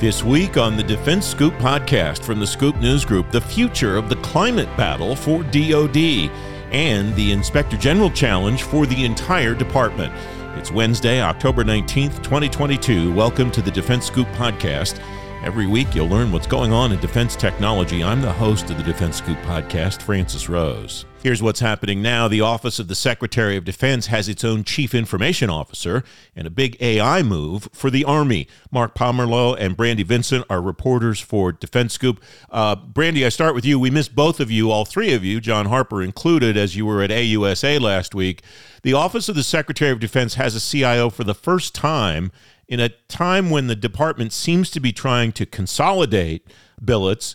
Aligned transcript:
This 0.00 0.22
week 0.22 0.56
on 0.56 0.76
the 0.76 0.82
Defense 0.84 1.26
Scoop 1.26 1.54
podcast 1.54 2.22
from 2.22 2.38
the 2.38 2.46
Scoop 2.46 2.76
News 2.76 3.04
Group, 3.04 3.32
the 3.32 3.40
future 3.40 3.96
of 3.96 4.08
the 4.08 4.14
climate 4.16 4.68
battle 4.76 5.16
for 5.16 5.42
DoD 5.42 6.30
and 6.70 7.12
the 7.16 7.32
Inspector 7.32 7.76
General 7.78 8.08
challenge 8.08 8.62
for 8.62 8.86
the 8.86 9.04
entire 9.04 9.56
department. 9.56 10.14
It's 10.56 10.70
Wednesday, 10.70 11.20
October 11.20 11.64
19th, 11.64 12.22
2022. 12.22 13.12
Welcome 13.12 13.50
to 13.50 13.60
the 13.60 13.72
Defense 13.72 14.06
Scoop 14.06 14.28
podcast. 14.28 15.02
Every 15.44 15.68
week, 15.68 15.94
you'll 15.94 16.08
learn 16.08 16.32
what's 16.32 16.48
going 16.48 16.72
on 16.72 16.90
in 16.90 16.98
defense 16.98 17.36
technology. 17.36 18.02
I'm 18.02 18.20
the 18.20 18.32
host 18.32 18.70
of 18.70 18.76
the 18.76 18.82
Defense 18.82 19.18
Scoop 19.18 19.38
podcast, 19.42 20.02
Francis 20.02 20.48
Rose. 20.48 21.06
Here's 21.22 21.40
what's 21.40 21.60
happening 21.60 22.02
now. 22.02 22.26
The 22.26 22.40
Office 22.40 22.80
of 22.80 22.88
the 22.88 22.96
Secretary 22.96 23.56
of 23.56 23.64
Defense 23.64 24.08
has 24.08 24.28
its 24.28 24.42
own 24.42 24.64
Chief 24.64 24.96
Information 24.96 25.48
Officer 25.48 26.02
and 26.34 26.46
a 26.46 26.50
big 26.50 26.76
AI 26.80 27.22
move 27.22 27.68
for 27.72 27.88
the 27.88 28.04
Army. 28.04 28.48
Mark 28.72 28.96
Pomerleau 28.96 29.56
and 29.58 29.76
Brandy 29.76 30.02
Vincent 30.02 30.44
are 30.50 30.60
reporters 30.60 31.20
for 31.20 31.52
Defense 31.52 31.92
Scoop. 31.94 32.20
Uh, 32.50 32.74
Brandy, 32.74 33.24
I 33.24 33.28
start 33.28 33.54
with 33.54 33.64
you. 33.64 33.78
We 33.78 33.90
missed 33.90 34.16
both 34.16 34.40
of 34.40 34.50
you, 34.50 34.72
all 34.72 34.84
three 34.84 35.14
of 35.14 35.24
you, 35.24 35.40
John 35.40 35.66
Harper 35.66 36.02
included, 36.02 36.56
as 36.56 36.74
you 36.74 36.84
were 36.84 37.00
at 37.00 37.10
AUSA 37.10 37.80
last 37.80 38.12
week. 38.12 38.42
The 38.82 38.92
Office 38.92 39.28
of 39.28 39.36
the 39.36 39.44
Secretary 39.44 39.92
of 39.92 40.00
Defense 40.00 40.34
has 40.34 40.54
a 40.56 40.60
CIO 40.60 41.10
for 41.10 41.24
the 41.24 41.34
first 41.34 41.74
time 41.76 42.32
in 42.68 42.80
a 42.80 42.90
time 43.08 43.50
when 43.50 43.66
the 43.66 43.76
department 43.76 44.32
seems 44.32 44.70
to 44.70 44.80
be 44.80 44.92
trying 44.92 45.32
to 45.32 45.46
consolidate 45.46 46.46
billets. 46.84 47.34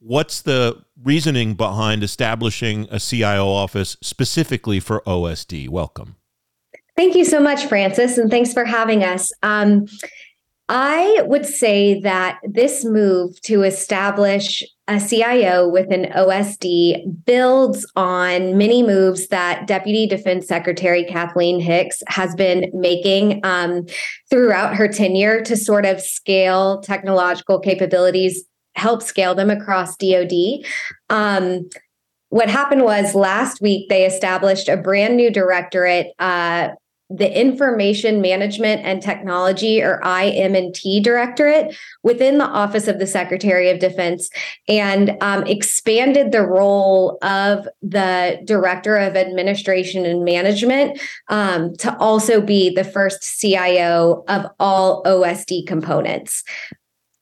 What's 0.00 0.42
the 0.42 0.82
reasoning 1.00 1.54
behind 1.54 2.02
establishing 2.02 2.88
a 2.90 2.98
CIO 2.98 3.46
office 3.48 3.96
specifically 4.02 4.80
for 4.80 5.00
OSD? 5.06 5.68
Welcome. 5.68 6.16
Thank 6.96 7.14
you 7.14 7.24
so 7.24 7.40
much, 7.40 7.66
Francis, 7.66 8.18
and 8.18 8.30
thanks 8.30 8.52
for 8.52 8.64
having 8.64 9.02
us. 9.02 9.32
Um, 9.42 9.86
I 10.68 11.22
would 11.26 11.44
say 11.44 12.00
that 12.00 12.38
this 12.44 12.84
move 12.84 13.40
to 13.42 13.62
establish 13.62 14.62
a 14.88 15.00
CIO 15.00 15.68
with 15.68 15.90
an 15.92 16.04
OSD 16.12 17.24
builds 17.24 17.90
on 17.94 18.56
many 18.56 18.82
moves 18.82 19.28
that 19.28 19.66
Deputy 19.66 20.06
Defense 20.06 20.46
Secretary 20.46 21.04
Kathleen 21.04 21.60
Hicks 21.60 22.02
has 22.08 22.34
been 22.34 22.70
making 22.72 23.40
um, 23.44 23.86
throughout 24.30 24.74
her 24.74 24.88
tenure 24.88 25.42
to 25.42 25.56
sort 25.56 25.84
of 25.84 26.00
scale 26.00 26.80
technological 26.80 27.58
capabilities 27.58 28.44
help 28.74 29.02
scale 29.02 29.34
them 29.34 29.50
across 29.50 29.96
DoD. 29.96 30.64
Um, 31.10 31.68
what 32.30 32.48
happened 32.48 32.82
was 32.82 33.14
last 33.14 33.60
week 33.60 33.88
they 33.90 34.06
established 34.06 34.68
a 34.68 34.76
brand 34.78 35.16
new 35.18 35.30
directorate 35.30 36.14
uh, 36.18 36.70
the 37.14 37.38
Information 37.38 38.20
Management 38.20 38.82
and 38.84 39.02
Technology, 39.02 39.82
or 39.82 40.00
IM&T 40.04 41.00
Directorate, 41.00 41.76
within 42.02 42.38
the 42.38 42.46
Office 42.46 42.88
of 42.88 42.98
the 42.98 43.06
Secretary 43.06 43.70
of 43.70 43.78
Defense, 43.78 44.30
and 44.68 45.16
um, 45.20 45.46
expanded 45.46 46.32
the 46.32 46.42
role 46.42 47.18
of 47.22 47.68
the 47.82 48.40
Director 48.44 48.96
of 48.96 49.16
Administration 49.16 50.06
and 50.06 50.24
Management 50.24 51.00
um, 51.28 51.74
to 51.76 51.96
also 51.98 52.40
be 52.40 52.70
the 52.74 52.84
first 52.84 53.22
CIO 53.40 54.24
of 54.28 54.46
all 54.58 55.02
OSD 55.04 55.66
components. 55.66 56.44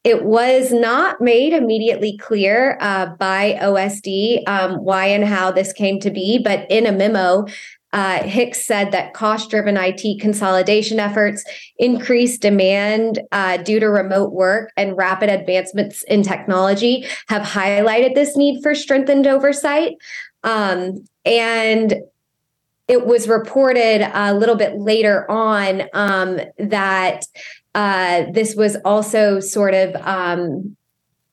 It 0.02 0.24
was 0.24 0.72
not 0.72 1.20
made 1.20 1.52
immediately 1.52 2.16
clear 2.16 2.78
uh, 2.80 3.06
by 3.18 3.58
OSD 3.60 4.48
um, 4.48 4.76
why 4.82 5.06
and 5.06 5.24
how 5.24 5.50
this 5.50 5.74
came 5.74 6.00
to 6.00 6.10
be, 6.10 6.38
but 6.38 6.66
in 6.70 6.86
a 6.86 6.92
memo, 6.92 7.44
uh, 7.92 8.22
Hicks 8.22 8.64
said 8.64 8.92
that 8.92 9.14
cost 9.14 9.50
driven 9.50 9.76
IT 9.76 10.20
consolidation 10.20 11.00
efforts, 11.00 11.44
increased 11.78 12.40
demand 12.40 13.20
uh, 13.32 13.56
due 13.58 13.80
to 13.80 13.86
remote 13.86 14.32
work, 14.32 14.72
and 14.76 14.96
rapid 14.96 15.28
advancements 15.28 16.02
in 16.04 16.22
technology 16.22 17.06
have 17.28 17.42
highlighted 17.42 18.14
this 18.14 18.36
need 18.36 18.62
for 18.62 18.74
strengthened 18.74 19.26
oversight. 19.26 19.94
Um, 20.44 21.04
and 21.24 21.94
it 22.88 23.06
was 23.06 23.28
reported 23.28 24.08
a 24.14 24.34
little 24.34 24.56
bit 24.56 24.78
later 24.78 25.30
on 25.30 25.82
um, 25.92 26.40
that 26.58 27.24
uh, 27.74 28.24
this 28.32 28.56
was 28.56 28.76
also 28.84 29.38
sort 29.38 29.74
of 29.74 29.94
um, 30.04 30.76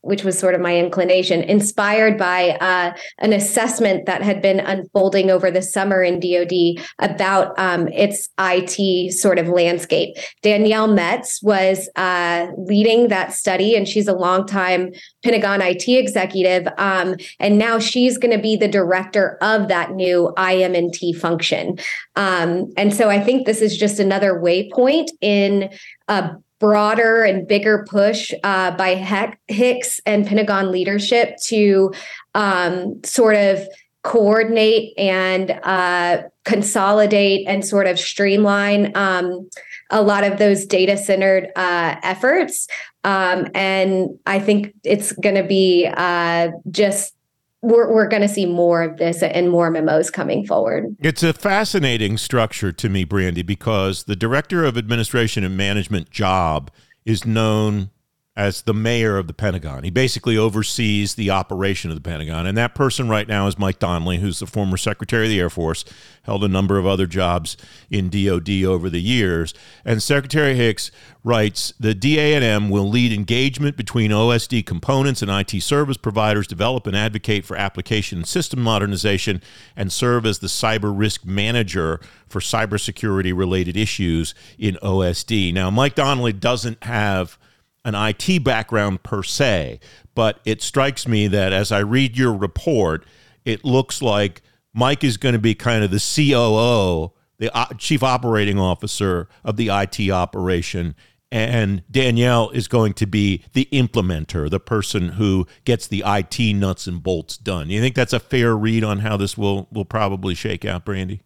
which 0.07 0.23
was 0.23 0.38
sort 0.38 0.56
of 0.56 0.62
my 0.62 0.78
inclination, 0.78 1.44
inspired 1.44 2.18
by 2.18 2.51
uh, 2.62 2.95
an 3.19 3.34
assessment 3.34 4.06
that 4.06 4.22
had 4.22 4.41
been 4.41 4.59
unfolding 4.59 5.29
over 5.29 5.51
the 5.51 5.62
summer 5.62 6.01
in 6.01 6.19
DoD 6.19 6.84
about 7.00 7.57
um, 7.59 7.88
its 7.90 8.29
IT 8.40 9.13
sort 9.13 9.38
of 9.38 9.47
landscape. 9.47 10.16
Danielle 10.41 10.88
Metz 10.88 11.41
was 11.44 11.90
uh, 11.95 12.47
leading 12.57 13.09
that 13.09 13.34
study, 13.34 13.75
and 13.75 13.88
she's 13.88 14.07
a 14.07 14.13
longtime 14.13 14.91
Pentagon 15.23 15.62
IT 15.62 15.88
executive, 15.88 16.68
um, 16.78 17.16
and 17.39 17.57
now 17.57 17.79
she's 17.79 18.18
going 18.18 18.35
to 18.35 18.41
be 18.41 18.56
the 18.56 18.68
director 18.68 19.38
of 19.41 19.68
that 19.68 19.91
new 19.91 20.34
IM&T 20.38 21.13
function. 21.13 21.78
Um, 22.16 22.72
and 22.78 22.94
so 22.94 23.09
I 23.09 23.19
think 23.19 23.45
this 23.45 23.62
is 23.62 23.78
just 23.78 24.00
another 24.00 24.35
waypoint 24.35 25.07
in 25.22 25.69
a 26.07 26.31
broader 26.59 27.23
and 27.23 27.47
bigger 27.47 27.85
push 27.90 28.34
uh, 28.44 28.72
by 28.72 28.90
Heck, 28.90 29.40
Hicks 29.47 30.00
and 30.06 30.25
Pentagon 30.25 30.72
leadership 30.72 31.38
to 31.45 31.94
um, 32.34 33.00
sort 33.03 33.35
of 33.35 33.68
coordinate 34.03 34.97
and 34.97 35.51
uh, 35.63 36.23
consolidate 36.45 37.45
and 37.45 37.66
sort 37.66 37.88
of 37.88 38.00
streamline 38.00 38.95
um, 38.95 39.50
a 39.90 40.01
lot 40.01 40.23
of 40.23 40.38
those 40.38 40.66
data 40.66 40.97
centered 40.97 41.50
uh, 41.57 41.95
efforts. 42.03 42.68
Um, 43.03 43.47
and 43.53 44.09
I 44.25 44.39
think 44.39 44.74
it's 44.84 45.12
going 45.12 45.35
to 45.35 45.44
be 45.44 45.89
uh, 45.91 46.51
just 46.72 47.16
we're, 47.62 47.91
we're 47.91 48.07
going 48.07 48.22
to 48.22 48.28
see 48.28 48.45
more 48.45 48.84
of 48.84 48.97
this 48.97 49.23
and 49.23 49.50
more 49.50 49.69
memos 49.72 50.09
coming 50.09 50.45
forward. 50.45 50.95
It's 51.00 51.23
a 51.23 51.34
fascinating 51.34 52.18
structure 52.18 52.72
to 52.72 52.90
me, 52.90 53.03
Brandy, 53.03 53.41
because 53.41 54.03
the 54.03 54.16
director 54.16 54.63
of 54.63 54.78
administration 54.78 55.44
and 55.44 55.57
management 55.57 56.09
job 56.12 56.72
is 57.06 57.25
known 57.25 57.90
as 58.37 58.61
the 58.61 58.73
mayor 58.73 59.17
of 59.17 59.25
the 59.25 59.33
Pentagon. 59.33 59.83
He 59.83 59.89
basically 59.89 60.37
oversees 60.37 61.15
the 61.15 61.31
operation 61.31 61.89
of 61.89 61.97
the 61.97 62.07
Pentagon. 62.07 62.45
And 62.45 62.55
that 62.55 62.75
person 62.75 63.09
right 63.09 63.27
now 63.27 63.47
is 63.47 63.57
Mike 63.57 63.79
Donley, 63.79 64.19
who's 64.19 64.37
the 64.37 64.45
former 64.45 64.77
Secretary 64.77 65.25
of 65.25 65.29
the 65.31 65.39
Air 65.39 65.49
Force, 65.49 65.83
held 66.21 66.43
a 66.43 66.47
number 66.47 66.77
of 66.77 66.85
other 66.85 67.07
jobs 67.07 67.57
in 67.89 68.11
DOD 68.11 68.63
over 68.63 68.91
the 68.91 69.01
years. 69.01 69.55
And 69.83 70.03
Secretary 70.03 70.53
Hicks 70.53 70.91
writes 71.23 71.73
the 71.79 71.95
DA&M 71.95 72.69
will 72.69 72.87
lead 72.87 73.11
engagement 73.11 73.75
between 73.75 74.11
OSD 74.11 74.63
components 74.67 75.23
and 75.23 75.31
IT 75.31 75.59
service 75.63 75.97
providers, 75.97 76.45
develop 76.45 76.85
and 76.85 76.95
advocate 76.95 77.43
for 77.43 77.57
application 77.57 78.19
and 78.19 78.27
system 78.27 78.61
modernization, 78.61 79.41
and 79.75 79.91
serve 79.91 80.27
as 80.27 80.37
the 80.39 80.47
cyber 80.47 80.95
risk 80.95 81.25
manager 81.25 81.99
for 82.27 82.39
cybersecurity 82.39 83.35
related 83.35 83.75
issues 83.75 84.35
in 84.59 84.75
OSD. 84.83 85.51
Now, 85.55 85.71
Mike 85.71 85.95
Donley 85.95 86.33
doesn't 86.33 86.83
have 86.83 87.39
an 87.87 87.95
IT 87.95 88.43
background 88.43 89.01
per 89.01 89.23
se, 89.23 89.79
but 90.13 90.41
it 90.43 90.61
strikes 90.61 91.07
me 91.07 91.27
that 91.27 91.53
as 91.53 91.71
I 91.71 91.79
read 91.79 92.17
your 92.17 92.33
report, 92.33 93.05
it 93.45 93.63
looks 93.63 94.01
like 94.01 94.41
Mike 94.73 95.05
is 95.05 95.15
going 95.15 95.33
to 95.33 95.39
be 95.39 95.55
kind 95.55 95.85
of 95.85 95.89
the 95.89 95.99
COO, 95.99 97.13
the 97.37 97.49
chief 97.77 98.03
operating 98.03 98.59
officer 98.59 99.29
of 99.45 99.55
the 99.55 99.69
IT 99.69 100.11
operation. 100.11 100.95
And 101.31 101.81
Danielle 101.89 102.49
is 102.49 102.67
going 102.67 102.91
to 102.95 103.05
be 103.05 103.45
the 103.53 103.69
implementer, 103.71 104.49
the 104.49 104.59
person 104.59 105.09
who 105.09 105.47
gets 105.63 105.87
the 105.87 106.03
IT 106.05 106.55
nuts 106.55 106.87
and 106.87 107.01
bolts 107.01 107.37
done. 107.37 107.69
You 107.69 107.79
think 107.79 107.95
that's 107.95 108.13
a 108.13 108.19
fair 108.19 108.55
read 108.55 108.83
on 108.83 108.99
how 108.99 109.15
this 109.15 109.37
will 109.37 109.69
will 109.71 109.85
probably 109.85 110.35
shake 110.35 110.65
out, 110.65 110.83
Brandy? 110.83 111.21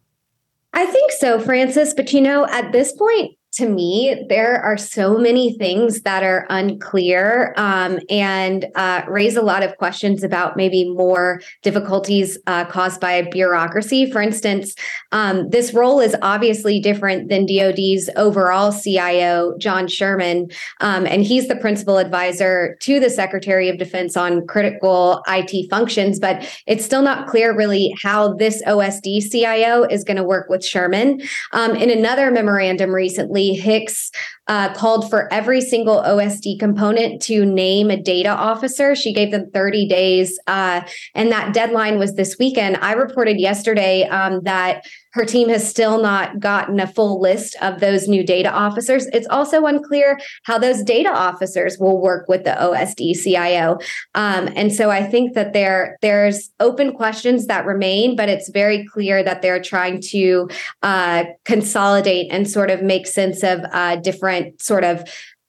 I 0.73 0.85
think 0.85 1.11
so, 1.11 1.39
Francis. 1.39 1.95
But 1.95 2.13
you 2.13 2.21
know, 2.21 2.45
at 2.47 2.71
this 2.71 2.93
point, 2.93 3.35
to 3.61 3.69
me, 3.69 4.25
there 4.27 4.59
are 4.59 4.75
so 4.75 5.19
many 5.19 5.53
things 5.53 6.01
that 6.01 6.23
are 6.23 6.47
unclear 6.49 7.53
um, 7.57 7.99
and 8.09 8.65
uh, 8.73 9.03
raise 9.07 9.35
a 9.35 9.41
lot 9.43 9.61
of 9.61 9.77
questions 9.77 10.23
about 10.23 10.57
maybe 10.57 10.89
more 10.89 11.39
difficulties 11.61 12.39
uh, 12.47 12.65
caused 12.65 12.99
by 12.99 13.21
bureaucracy. 13.21 14.11
For 14.11 14.19
instance, 14.19 14.73
um, 15.11 15.47
this 15.51 15.75
role 15.75 15.99
is 15.99 16.15
obviously 16.23 16.79
different 16.79 17.29
than 17.29 17.45
DoD's 17.45 18.09
overall 18.15 18.73
CIO, 18.73 19.55
John 19.59 19.87
Sherman, 19.87 20.49
um, 20.79 21.05
and 21.05 21.21
he's 21.21 21.47
the 21.47 21.55
principal 21.55 21.99
advisor 21.99 22.77
to 22.81 22.99
the 22.99 23.11
Secretary 23.11 23.69
of 23.69 23.77
Defense 23.77 24.17
on 24.17 24.47
critical 24.47 25.21
IT 25.27 25.69
functions. 25.69 26.19
But 26.19 26.49
it's 26.65 26.83
still 26.83 27.03
not 27.03 27.27
clear 27.27 27.55
really 27.55 27.95
how 28.01 28.33
this 28.33 28.63
OSD 28.63 29.29
CIO 29.29 29.83
is 29.83 30.03
going 30.03 30.17
to 30.17 30.23
work 30.23 30.49
with 30.49 30.65
Sherman. 30.65 31.21
Um, 31.51 31.75
in 31.75 31.91
another 31.91 32.31
memorandum 32.31 32.89
recently, 32.89 33.50
Hicks 33.55 34.11
uh, 34.51 34.73
called 34.73 35.09
for 35.09 35.31
every 35.31 35.61
single 35.61 36.01
OSD 36.01 36.59
component 36.59 37.21
to 37.21 37.45
name 37.45 37.89
a 37.89 37.95
data 37.95 38.31
officer. 38.31 38.95
She 38.95 39.13
gave 39.13 39.31
them 39.31 39.49
30 39.49 39.87
days, 39.87 40.37
uh, 40.45 40.81
and 41.15 41.31
that 41.31 41.53
deadline 41.53 41.97
was 41.97 42.15
this 42.15 42.35
weekend. 42.37 42.75
I 42.81 42.91
reported 42.91 43.39
yesterday 43.39 44.03
um, 44.09 44.41
that 44.43 44.83
her 45.13 45.25
team 45.25 45.49
has 45.49 45.67
still 45.67 46.01
not 46.01 46.39
gotten 46.39 46.79
a 46.79 46.87
full 46.87 47.21
list 47.21 47.55
of 47.61 47.79
those 47.79 48.07
new 48.07 48.25
data 48.25 48.51
officers. 48.51 49.07
It's 49.07 49.27
also 49.27 49.65
unclear 49.65 50.19
how 50.43 50.57
those 50.57 50.83
data 50.83 51.09
officers 51.09 51.77
will 51.79 52.01
work 52.01 52.27
with 52.27 52.43
the 52.43 52.51
OSD 52.51 53.21
CIO. 53.21 53.77
Um, 54.15 54.49
and 54.55 54.73
so 54.73 54.89
I 54.89 55.03
think 55.03 55.33
that 55.33 55.53
there 55.53 55.97
there's 56.01 56.49
open 56.59 56.93
questions 56.93 57.47
that 57.47 57.65
remain, 57.65 58.15
but 58.15 58.29
it's 58.29 58.49
very 58.49 58.85
clear 58.85 59.23
that 59.23 59.41
they're 59.41 59.61
trying 59.61 60.01
to 60.01 60.49
uh, 60.81 61.25
consolidate 61.45 62.27
and 62.31 62.49
sort 62.49 62.69
of 62.69 62.81
make 62.81 63.07
sense 63.07 63.43
of 63.43 63.61
uh, 63.71 63.97
different 63.97 64.40
sort 64.59 64.83
of 64.83 64.99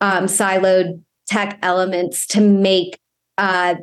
um, 0.00 0.24
siloed 0.26 1.02
tech 1.26 1.58
elements 1.62 2.26
to 2.28 2.40
make 2.40 2.98
uh, 3.38 3.74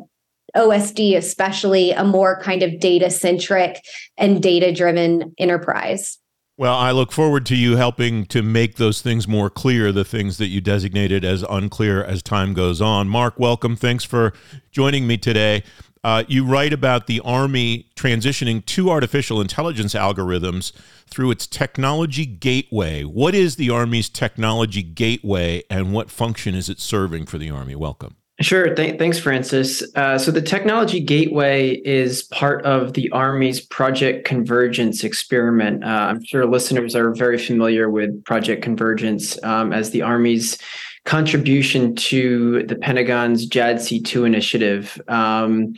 OSD, 0.55 1.15
especially 1.15 1.91
a 1.91 2.03
more 2.03 2.39
kind 2.41 2.63
of 2.63 2.79
data 2.79 3.09
centric 3.09 3.81
and 4.17 4.41
data 4.41 4.73
driven 4.73 5.33
enterprise. 5.37 6.17
Well, 6.57 6.75
I 6.75 6.91
look 6.91 7.13
forward 7.13 7.45
to 7.45 7.55
you 7.55 7.77
helping 7.77 8.25
to 8.25 8.41
make 8.41 8.75
those 8.75 9.01
things 9.01 9.29
more 9.29 9.49
clear, 9.49 9.93
the 9.93 10.03
things 10.03 10.37
that 10.39 10.47
you 10.47 10.59
designated 10.59 11.23
as 11.23 11.41
unclear 11.49 12.03
as 12.03 12.21
time 12.21 12.53
goes 12.53 12.81
on. 12.81 13.07
Mark, 13.07 13.39
welcome. 13.39 13.77
Thanks 13.77 14.03
for 14.03 14.33
joining 14.69 15.07
me 15.07 15.17
today. 15.17 15.63
Uh, 16.03 16.23
you 16.27 16.45
write 16.45 16.71
about 16.71 17.07
the 17.07 17.19
Army 17.25 17.87
transitioning 17.95 18.65
to 18.65 18.89
artificial 18.89 19.41
intelligence 19.41 19.93
algorithms 19.93 20.71
through 21.07 21.31
its 21.31 21.45
technology 21.45 22.25
gateway. 22.25 23.03
What 23.03 23.35
is 23.35 23.57
the 23.57 23.69
Army's 23.69 24.07
technology 24.07 24.81
gateway 24.81 25.63
and 25.69 25.91
what 25.93 26.09
function 26.09 26.55
is 26.55 26.69
it 26.69 26.79
serving 26.79 27.25
for 27.25 27.37
the 27.37 27.49
Army? 27.49 27.75
Welcome. 27.75 28.15
Sure. 28.41 28.73
Th- 28.73 28.97
thanks, 28.97 29.19
Francis. 29.19 29.83
Uh, 29.95 30.17
so, 30.17 30.31
the 30.31 30.41
Technology 30.41 31.01
Gateway 31.01 31.71
is 31.83 32.23
part 32.23 32.63
of 32.65 32.93
the 32.93 33.11
Army's 33.11 33.59
Project 33.59 34.25
Convergence 34.25 35.03
experiment. 35.03 35.83
Uh, 35.83 35.87
I'm 35.87 36.23
sure 36.23 36.45
listeners 36.45 36.95
are 36.95 37.13
very 37.13 37.37
familiar 37.37 37.89
with 37.89 38.23
Project 38.23 38.63
Convergence 38.63 39.37
um, 39.43 39.73
as 39.73 39.91
the 39.91 40.03
Army's 40.03 40.57
contribution 41.09 41.95
to 41.95 42.61
the 42.67 42.75
Pentagon's 42.75 43.49
JADC2 43.49 44.27
initiative. 44.27 45.01
Um, 45.07 45.73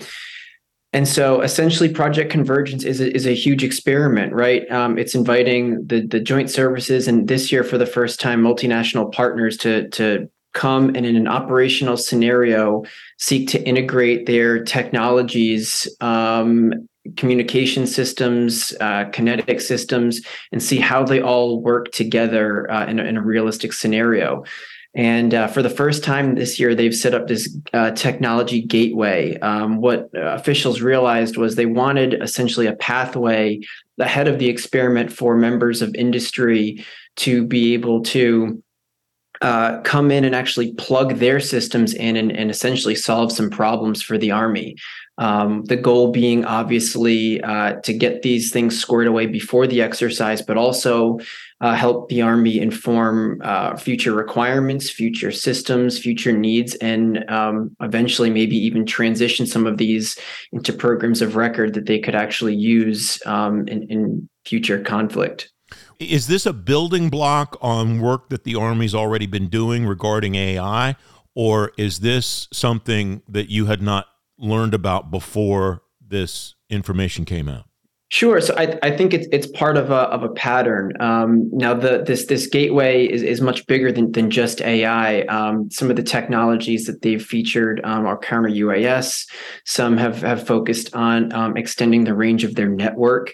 and 0.92 1.08
so 1.08 1.40
essentially 1.40 1.88
project 1.88 2.30
convergence 2.30 2.84
is 2.84 3.00
a, 3.00 3.16
is 3.16 3.26
a 3.26 3.34
huge 3.34 3.64
experiment 3.64 4.34
right 4.34 4.70
um, 4.70 4.98
it's 4.98 5.16
inviting 5.16 5.86
the, 5.88 6.06
the 6.06 6.20
joint 6.20 6.50
services 6.50 7.08
and 7.08 7.30
this 7.30 7.50
year 7.50 7.64
for 7.64 7.78
the 7.78 7.86
first 7.86 8.20
time 8.20 8.42
multinational 8.42 9.10
partners 9.10 9.56
to, 9.56 9.88
to 9.92 10.30
come 10.54 10.90
and 10.96 11.06
in 11.06 11.16
an 11.16 11.30
operational 11.30 11.96
scenario 11.96 12.84
seek 13.18 13.48
to 13.48 13.66
integrate 13.66 14.26
their 14.26 14.62
technologies 14.62 15.88
um, 16.02 16.74
communication 17.16 17.88
systems 17.88 18.76
uh, 18.82 19.06
kinetic 19.14 19.62
systems 19.62 20.20
and 20.52 20.62
see 20.62 20.78
how 20.78 21.06
they 21.06 21.22
all 21.22 21.62
work 21.62 21.90
together 21.94 22.70
uh, 22.70 22.86
in, 22.88 23.00
a, 23.00 23.04
in, 23.06 23.16
a, 23.16 23.22
realistic 23.22 23.72
scenario 23.72 24.44
and 24.94 25.34
uh, 25.34 25.48
for 25.48 25.62
the 25.62 25.70
first 25.70 26.04
time 26.04 26.36
this 26.36 26.60
year 26.60 26.76
they've 26.76 26.96
set 26.96 27.14
up 27.14 27.28
this 27.28 27.58
uh, 27.74 27.92
technology 27.92 28.62
gateway 28.62 29.38
um, 29.40 29.78
what 29.78 30.10
officials 30.14 30.82
realized 30.82 31.38
was 31.38 31.56
they 31.56 31.66
wanted 31.66 32.14
essentially 32.22 32.68
a 32.68 32.76
pathway 32.76 33.60
ahead 34.00 34.28
of 34.28 34.40
the 34.40 34.50
experiment 34.50 35.12
for 35.12 35.36
members 35.36 35.82
of 35.82 35.94
industry 35.96 36.84
to 37.16 37.46
be 37.46 37.74
able 37.74 38.02
to 38.02 38.62
uh, 39.42 39.82
come 39.82 40.12
in 40.12 40.24
and 40.24 40.36
actually 40.36 40.74
plug 40.74 41.16
their 41.16 41.40
systems 41.40 41.94
in 41.96 42.16
and, 42.16 42.32
and 42.32 42.52
essentially 42.52 42.94
solve 42.94 43.32
some 43.32 43.50
problems 43.50 44.02
for 44.02 44.18
the 44.18 44.30
army. 44.30 44.76
Um, 45.18 45.66
the 45.66 45.78
goal 45.78 46.12
being 46.12 46.46
obviously 46.46 47.42
uh, 47.42 47.74
to 47.82 47.94
get 47.94 48.22
these 48.22 48.52
things 48.52 48.80
squared 48.80 49.08
away 49.08 49.26
before 49.26 49.66
the 49.66 49.82
exercise, 49.82 50.42
but 50.42 50.58
also 50.58 51.20
uh, 51.62 51.76
help 51.76 52.10
the 52.10 52.22
Army 52.22 52.60
inform 52.60 53.40
uh, 53.44 53.78
future 53.78 54.14
requirements, 54.14 54.90
future 54.90 55.32
systems, 55.32 56.00
future 56.00 56.32
needs, 56.32 56.74
and 56.76 57.30
um, 57.30 57.76
eventually 57.82 58.32
maybe 58.32 58.58
even 58.58 58.86
transition 58.86 59.46
some 59.46 59.68
of 59.68 59.78
these 59.78 60.18
into 60.52 60.74
programs 60.74 61.22
of 61.22 61.36
record 61.36 61.76
that 61.76 61.86
they 61.86 62.00
could 62.00 62.16
actually 62.16 62.56
use 62.56 63.22
um, 63.28 63.68
in, 63.68 63.84
in 63.84 64.30
future 64.44 64.82
conflict. 64.82 65.52
Is 66.00 66.26
this 66.26 66.48
a 66.48 66.54
building 66.54 67.10
block 67.10 67.58
on 67.62 68.02
work 68.02 68.30
that 68.30 68.44
the 68.44 68.56
Army's 68.56 68.96
already 68.96 69.28
been 69.28 69.48
doing 69.48 69.86
regarding 69.86 70.34
AI, 70.34 70.96
or 71.36 71.72
is 71.78 72.00
this 72.00 72.48
something 72.52 73.22
that 73.30 73.50
you 73.50 73.68
had 73.68 73.84
not 73.84 74.08
learned 74.40 74.74
about 74.74 75.12
before 75.12 75.84
this 76.06 76.56
information 76.72 77.24
came 77.24 77.48
out? 77.48 77.66
Sure. 78.12 78.42
So 78.42 78.54
I, 78.58 78.78
I 78.84 78.92
think 78.92 79.14
it's 79.14 79.26
it's 79.32 79.48
part 79.48 79.78
of 79.78 79.90
a 79.90 80.02
of 80.12 80.22
a 80.22 80.28
pattern. 80.28 80.92
Um, 81.00 81.50
now 81.54 81.74
the 81.74 82.04
this 82.06 82.26
this 82.26 82.46
gateway 82.46 83.06
is, 83.06 83.24
is 83.24 83.40
much 83.40 83.66
bigger 83.68 83.90
than 83.90 84.12
than 84.12 84.30
just 84.30 84.62
AI. 84.62 85.22
Um, 85.22 85.72
some 85.72 85.90
of 85.90 85.96
the 85.96 86.04
technologies 86.04 86.88
that 86.88 87.04
they've 87.04 87.24
featured 87.24 87.80
um, 87.86 88.06
are 88.06 88.18
counter 88.18 88.50
UAS. 88.50 89.30
Some 89.64 89.96
have 89.96 90.22
have 90.24 90.46
focused 90.46 90.94
on 90.94 91.32
um, 91.32 91.56
extending 91.56 92.04
the 92.04 92.14
range 92.14 92.44
of 92.44 92.56
their 92.56 92.68
network. 92.68 93.34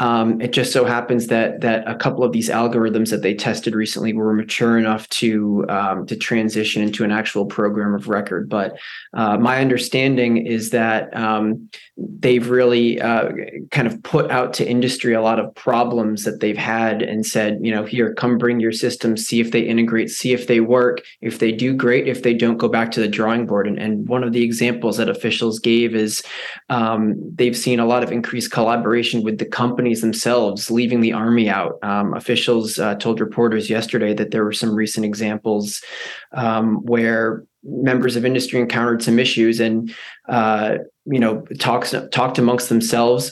Um, 0.00 0.40
it 0.40 0.52
just 0.52 0.72
so 0.72 0.84
happens 0.84 1.28
that 1.28 1.60
that 1.60 1.88
a 1.88 1.94
couple 1.94 2.24
of 2.24 2.32
these 2.32 2.48
algorithms 2.48 3.10
that 3.10 3.22
they 3.22 3.32
tested 3.32 3.76
recently 3.76 4.12
were 4.12 4.32
mature 4.32 4.76
enough 4.76 5.08
to 5.10 5.64
um, 5.68 6.04
to 6.06 6.16
transition 6.16 6.82
into 6.82 7.04
an 7.04 7.12
actual 7.12 7.46
program 7.46 7.94
of 7.94 8.08
record. 8.08 8.48
But 8.48 8.76
uh, 9.12 9.38
my 9.38 9.60
understanding 9.60 10.44
is 10.46 10.70
that 10.70 11.16
um, 11.16 11.70
they've 11.96 12.50
really 12.50 13.00
uh, 13.00 13.30
kind 13.70 13.86
of 13.86 14.02
put 14.02 14.32
out 14.32 14.52
to 14.54 14.68
industry 14.68 15.14
a 15.14 15.22
lot 15.22 15.38
of 15.38 15.54
problems 15.54 16.24
that 16.24 16.40
they've 16.40 16.56
had 16.56 17.00
and 17.00 17.24
said, 17.24 17.58
you 17.62 17.70
know, 17.70 17.84
here, 17.84 18.14
come 18.14 18.36
bring 18.36 18.58
your 18.58 18.72
systems, 18.72 19.24
see 19.24 19.40
if 19.40 19.52
they 19.52 19.60
integrate, 19.60 20.10
see 20.10 20.32
if 20.32 20.48
they 20.48 20.58
work. 20.58 21.02
If 21.20 21.38
they 21.38 21.52
do, 21.52 21.72
great. 21.72 22.08
If 22.08 22.24
they 22.24 22.34
don't, 22.34 22.58
go 22.58 22.68
back 22.68 22.90
to 22.92 23.00
the 23.00 23.06
drawing 23.06 23.46
board. 23.46 23.68
And, 23.68 23.78
and 23.78 24.08
one 24.08 24.24
of 24.24 24.32
the 24.32 24.42
examples 24.42 24.96
that 24.96 25.08
officials 25.08 25.60
gave 25.60 25.94
is 25.94 26.22
um, 26.68 27.14
they've 27.36 27.56
seen 27.56 27.78
a 27.78 27.86
lot 27.86 28.02
of 28.02 28.10
increased 28.10 28.50
collaboration 28.50 29.22
with 29.22 29.38
the 29.38 29.46
companies 29.84 30.00
themselves, 30.00 30.70
leaving 30.70 31.02
the 31.02 31.12
army 31.12 31.50
out. 31.50 31.78
Um, 31.82 32.14
officials 32.14 32.78
uh, 32.78 32.94
told 32.94 33.20
reporters 33.20 33.68
yesterday 33.68 34.14
that 34.14 34.30
there 34.30 34.42
were 34.42 34.52
some 34.52 34.74
recent 34.74 35.04
examples 35.04 35.82
um, 36.32 36.76
where 36.86 37.44
members 37.62 38.16
of 38.16 38.24
industry 38.24 38.60
encountered 38.60 39.02
some 39.02 39.18
issues 39.18 39.60
and 39.60 39.94
uh, 40.30 40.78
you 41.04 41.18
know 41.18 41.42
talks 41.58 41.94
talked 42.12 42.38
amongst 42.38 42.70
themselves 42.70 43.30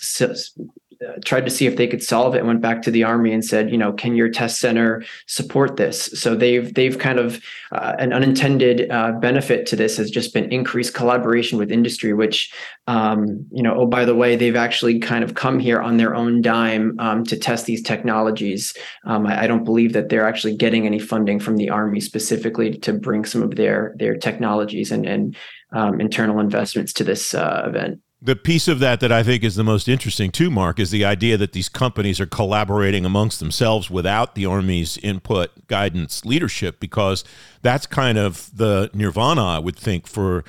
tried 1.25 1.45
to 1.45 1.51
see 1.51 1.67
if 1.67 1.77
they 1.77 1.87
could 1.87 2.03
solve 2.03 2.35
it 2.35 2.39
and 2.39 2.47
went 2.47 2.61
back 2.61 2.83
to 2.83 2.91
the 2.91 3.05
army 3.05 3.33
and 3.33 3.45
said 3.45 3.71
you 3.71 3.79
know 3.79 3.93
can 3.93 4.15
your 4.15 4.29
test 4.29 4.61
center 4.61 5.05
support 5.27 5.77
this? 5.77 6.05
So 6.15 6.35
they've 6.35 6.73
they've 6.75 6.99
kind 6.99 7.19
of 7.19 7.43
uh, 7.73 7.95
an 7.99 8.13
unintended 8.13 8.91
uh, 8.91 9.13
benefit 9.13 9.67
to 9.67 9.77
this 9.77 9.97
has 9.97 10.11
just 10.11 10.35
been 10.35 10.51
increased 10.53 10.95
collaboration 10.95 11.59
with 11.59 11.71
industry 11.71 12.13
which 12.13 12.53
um, 12.87 13.47
you 13.51 13.63
know 13.63 13.75
oh 13.75 13.87
by 13.87 14.05
the 14.05 14.15
way 14.15 14.37
they've 14.37 14.57
actually 14.57 14.99
kind 14.99 15.25
of 15.25 15.35
come 15.35 15.59
here 15.59 15.81
on 15.81 15.97
their 15.97 16.15
own 16.15 16.43
dime 16.43 16.99
um, 16.99 17.25
to 17.25 17.37
test 17.37 17.67
these 17.67 17.83
technologies. 17.83 18.75
Um, 19.05 19.27
I, 19.27 19.45
I, 19.45 19.47
don't 19.47 19.65
believe 19.65 19.93
that 19.93 20.09
they're 20.09 20.27
actually 20.27 20.57
getting 20.57 20.87
any 20.87 20.99
funding 20.99 21.39
from 21.39 21.57
the 21.57 21.71
army 21.71 22.01
specifically 22.01 22.79
to 22.79 22.93
bring 22.93 23.25
some 23.25 23.43
of 23.43 23.57
their 23.57 23.95
their 23.99 24.17
technologies 24.17 24.91
and 24.91 25.07
and 25.07 25.37
um, 25.73 26.01
internal 26.01 26.39
investments 26.39 26.93
to 26.95 27.05
this 27.05 27.35
uh, 27.35 27.65
event 27.67 28.01
the 28.25 28.37
piece 28.37 28.69
of 28.69 28.79
that 28.79 29.01
that 29.01 29.11
I 29.11 29.25
think 29.25 29.43
is 29.43 29.57
the 29.57 29.65
most 29.65 29.89
interesting 29.89 30.31
too, 30.31 30.49
Mark, 30.49 30.79
is 30.79 30.93
the 30.93 31.05
idea 31.05 31.37
that 31.37 31.53
these 31.53 31.69
companies 31.69 32.21
are 32.21 32.27
collaborating 32.27 33.05
amongst 33.05 33.41
themselves 33.41 33.91
without 33.91 34.37
the 34.37 34.47
Army's 34.47 34.97
input, 34.99 35.67
guidance, 35.67 36.25
leadership, 36.25 36.79
because 36.79 37.25
that's 37.63 37.85
kind 37.85 38.19
of 38.19 38.57
the 38.57 38.91
nirvana, 38.95 39.45
I 39.45 39.59
would 39.59 39.77
think, 39.77 40.07
for 40.07 40.45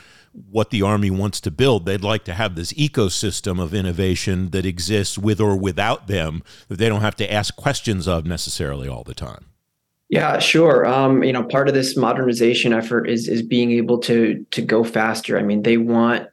what 0.51 0.69
the 0.69 0.83
Army 0.83 1.09
wants 1.09 1.41
to 1.41 1.51
build. 1.51 1.85
They'd 1.85 2.01
like 2.01 2.23
to 2.25 2.35
have 2.35 2.55
this 2.55 2.73
ecosystem 2.73 3.59
of 3.59 3.73
innovation 3.73 4.51
that 4.51 4.67
exists 4.67 5.17
with 5.17 5.41
or 5.41 5.55
without 5.55 6.05
them 6.07 6.43
that 6.67 6.77
they 6.77 6.89
don't 6.89 7.01
have 7.01 7.15
to 7.17 7.33
ask 7.33 7.55
questions 7.55 8.07
of 8.07 8.25
necessarily 8.25 8.87
all 8.87 9.03
the 9.03 9.15
time. 9.15 9.45
Yeah, 10.09 10.37
sure. 10.37 10.85
Um, 10.85 11.23
you 11.23 11.33
know, 11.33 11.43
part 11.43 11.67
of 11.67 11.73
this 11.73 11.97
modernization 11.97 12.71
effort 12.71 13.09
is 13.09 13.27
is 13.27 13.41
being 13.41 13.71
able 13.71 13.97
to 13.99 14.45
to 14.51 14.61
go 14.61 14.83
faster. 14.83 15.39
I 15.39 15.41
mean, 15.41 15.63
they 15.63 15.77
want 15.77 16.27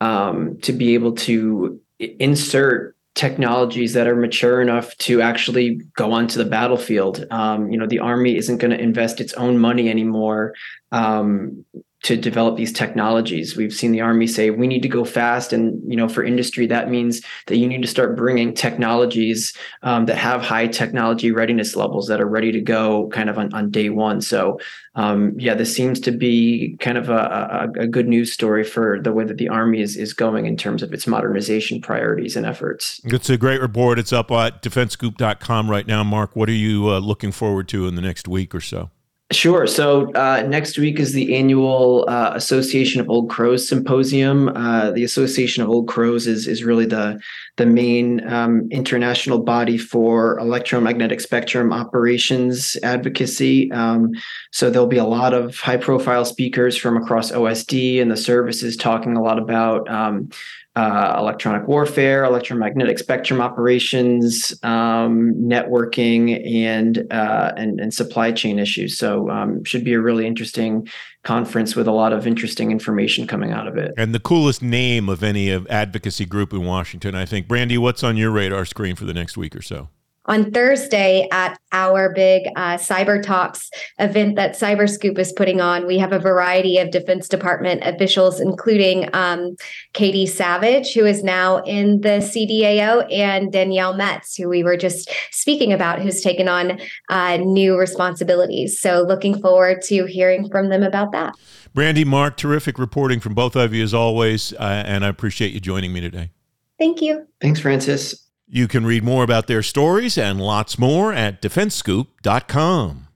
um, 0.00 0.58
to 0.62 0.72
be 0.72 0.94
able 0.94 1.12
to 1.12 1.80
insert 1.98 2.96
technologies 3.14 3.92
that 3.92 4.06
are 4.06 4.16
mature 4.16 4.62
enough 4.62 4.96
to 4.98 5.20
actually 5.20 5.80
go 5.96 6.12
onto 6.12 6.42
the 6.42 6.48
battlefield. 6.48 7.26
Um, 7.30 7.70
you 7.70 7.78
know, 7.78 7.86
the 7.86 7.98
army 7.98 8.36
isn't 8.36 8.58
going 8.58 8.70
to 8.70 8.80
invest 8.80 9.20
its 9.20 9.34
own 9.34 9.58
money 9.58 9.90
anymore 9.90 10.54
um, 10.92 11.64
to 12.02 12.16
develop 12.16 12.56
these 12.56 12.72
technologies. 12.72 13.56
We've 13.56 13.74
seen 13.74 13.92
the 13.92 14.00
Army 14.00 14.26
say 14.26 14.50
we 14.50 14.66
need 14.66 14.82
to 14.82 14.88
go 14.88 15.04
fast, 15.04 15.52
and 15.52 15.80
you 15.90 15.96
know, 15.96 16.08
for 16.08 16.24
industry, 16.24 16.66
that 16.66 16.88
means 16.88 17.20
that 17.46 17.58
you 17.58 17.66
need 17.66 17.82
to 17.82 17.88
start 17.88 18.16
bringing 18.16 18.54
technologies 18.54 19.52
um, 19.82 20.06
that 20.06 20.16
have 20.16 20.40
high 20.40 20.66
technology 20.66 21.30
readiness 21.30 21.76
levels 21.76 22.08
that 22.08 22.20
are 22.20 22.28
ready 22.28 22.52
to 22.52 22.60
go, 22.60 23.08
kind 23.08 23.28
of 23.28 23.38
on, 23.38 23.52
on 23.52 23.70
day 23.70 23.90
one. 23.90 24.22
So, 24.22 24.58
um, 24.94 25.34
yeah, 25.38 25.54
this 25.54 25.74
seems 25.74 26.00
to 26.00 26.10
be 26.10 26.76
kind 26.80 26.96
of 26.96 27.10
a, 27.10 27.68
a, 27.76 27.82
a, 27.82 27.86
good 27.86 28.08
news 28.08 28.32
story 28.32 28.64
for 28.64 28.98
the 29.00 29.12
way 29.12 29.24
that 29.24 29.36
the 29.36 29.48
Army 29.48 29.80
is 29.80 29.96
is 29.96 30.14
going 30.14 30.46
in 30.46 30.56
terms 30.56 30.82
of 30.82 30.94
its 30.94 31.06
modernization 31.06 31.82
priorities 31.82 32.34
and 32.34 32.46
efforts. 32.46 33.00
It's 33.04 33.28
a 33.28 33.36
great 33.36 33.60
report. 33.60 33.98
It's 33.98 34.12
up 34.12 34.30
at 34.30 34.62
defensescoop.com 34.62 35.70
right 35.70 35.86
now. 35.86 36.02
Mark, 36.02 36.34
what 36.34 36.48
are 36.48 36.52
you 36.52 36.88
uh, 36.88 36.98
looking 36.98 37.30
forward 37.30 37.68
to 37.68 37.86
in 37.86 37.94
the 37.94 38.02
next 38.02 38.26
week 38.26 38.54
or 38.54 38.60
so? 38.60 38.90
Sure. 39.32 39.64
So 39.68 40.12
uh, 40.14 40.44
next 40.48 40.76
week 40.76 40.98
is 40.98 41.12
the 41.12 41.36
annual 41.36 42.04
uh, 42.08 42.32
Association 42.34 43.00
of 43.00 43.08
Old 43.08 43.30
Crows 43.30 43.68
Symposium. 43.68 44.48
Uh, 44.48 44.90
the 44.90 45.04
Association 45.04 45.62
of 45.62 45.68
Old 45.68 45.86
Crows 45.86 46.26
is 46.26 46.48
is 46.48 46.64
really 46.64 46.84
the 46.84 47.20
the 47.56 47.66
main 47.66 48.26
um, 48.28 48.68
international 48.70 49.40
body 49.40 49.76
for 49.76 50.38
electromagnetic 50.38 51.20
spectrum 51.20 51.72
operations 51.72 52.76
advocacy. 52.82 53.70
Um, 53.72 54.12
so 54.52 54.70
there'll 54.70 54.86
be 54.86 54.96
a 54.96 55.04
lot 55.04 55.34
of 55.34 55.56
high 55.56 55.76
profile 55.76 56.24
speakers 56.24 56.76
from 56.76 56.96
across 56.96 57.32
OSD 57.32 58.00
and 58.00 58.10
the 58.10 58.16
services 58.16 58.76
talking 58.76 59.16
a 59.16 59.22
lot 59.22 59.38
about 59.38 59.88
um, 59.90 60.30
uh, 60.76 61.16
electronic 61.18 61.66
warfare, 61.66 62.24
electromagnetic 62.24 62.98
spectrum 62.98 63.40
operations, 63.40 64.54
um, 64.62 65.34
networking, 65.34 66.40
and, 66.48 67.06
uh, 67.10 67.52
and 67.56 67.80
and 67.80 67.92
supply 67.92 68.30
chain 68.30 68.58
issues. 68.58 68.96
So 68.96 69.28
um, 69.30 69.64
should 69.64 69.84
be 69.84 69.94
a 69.94 70.00
really 70.00 70.26
interesting 70.26 70.88
conference 71.22 71.76
with 71.76 71.86
a 71.86 71.92
lot 71.92 72.12
of 72.12 72.26
interesting 72.26 72.70
information 72.70 73.26
coming 73.26 73.52
out 73.52 73.68
of 73.68 73.76
it. 73.76 73.92
And 73.96 74.14
the 74.14 74.20
coolest 74.20 74.62
name 74.62 75.08
of 75.08 75.22
any 75.22 75.52
advocacy 75.52 76.24
group 76.24 76.52
in 76.52 76.64
Washington, 76.64 77.14
I 77.14 77.26
think. 77.26 77.46
Brandy, 77.46 77.76
what's 77.76 78.02
on 78.02 78.16
your 78.16 78.30
radar 78.30 78.64
screen 78.64 78.96
for 78.96 79.04
the 79.04 79.14
next 79.14 79.36
week 79.36 79.54
or 79.54 79.62
so? 79.62 79.88
On 80.30 80.52
Thursday 80.52 81.26
at 81.32 81.58
our 81.72 82.14
big 82.14 82.46
uh, 82.54 82.76
Cyber 82.76 83.20
Talks 83.20 83.68
event 83.98 84.36
that 84.36 84.52
Cyberscoop 84.52 85.18
is 85.18 85.32
putting 85.32 85.60
on. 85.60 85.88
We 85.88 85.98
have 85.98 86.12
a 86.12 86.20
variety 86.20 86.78
of 86.78 86.92
Defense 86.92 87.28
Department 87.28 87.82
officials, 87.84 88.38
including 88.38 89.12
um, 89.12 89.56
Katie 89.92 90.26
Savage, 90.26 90.94
who 90.94 91.04
is 91.04 91.24
now 91.24 91.58
in 91.64 92.00
the 92.02 92.20
CDAO, 92.20 93.12
and 93.12 93.52
Danielle 93.52 93.94
Metz, 93.94 94.36
who 94.36 94.48
we 94.48 94.62
were 94.62 94.76
just 94.76 95.10
speaking 95.32 95.72
about, 95.72 96.00
who's 96.00 96.20
taken 96.20 96.46
on 96.46 96.80
uh, 97.08 97.36
new 97.38 97.76
responsibilities. 97.76 98.80
So, 98.80 99.02
looking 99.02 99.40
forward 99.40 99.82
to 99.82 100.06
hearing 100.06 100.48
from 100.48 100.68
them 100.68 100.84
about 100.84 101.10
that. 101.10 101.34
Brandy, 101.74 102.04
Mark, 102.04 102.36
terrific 102.36 102.78
reporting 102.78 103.18
from 103.18 103.34
both 103.34 103.56
of 103.56 103.74
you 103.74 103.82
as 103.82 103.92
always, 103.92 104.52
uh, 104.54 104.84
and 104.86 105.04
I 105.04 105.08
appreciate 105.08 105.52
you 105.52 105.58
joining 105.58 105.92
me 105.92 106.00
today. 106.00 106.30
Thank 106.78 107.02
you. 107.02 107.26
Thanks, 107.40 107.58
Francis. 107.58 108.29
You 108.52 108.66
can 108.66 108.84
read 108.84 109.04
more 109.04 109.22
about 109.22 109.46
their 109.46 109.62
stories 109.62 110.18
and 110.18 110.40
lots 110.40 110.76
more 110.76 111.12
at 111.12 111.40
defensescoop.com. 111.40 113.06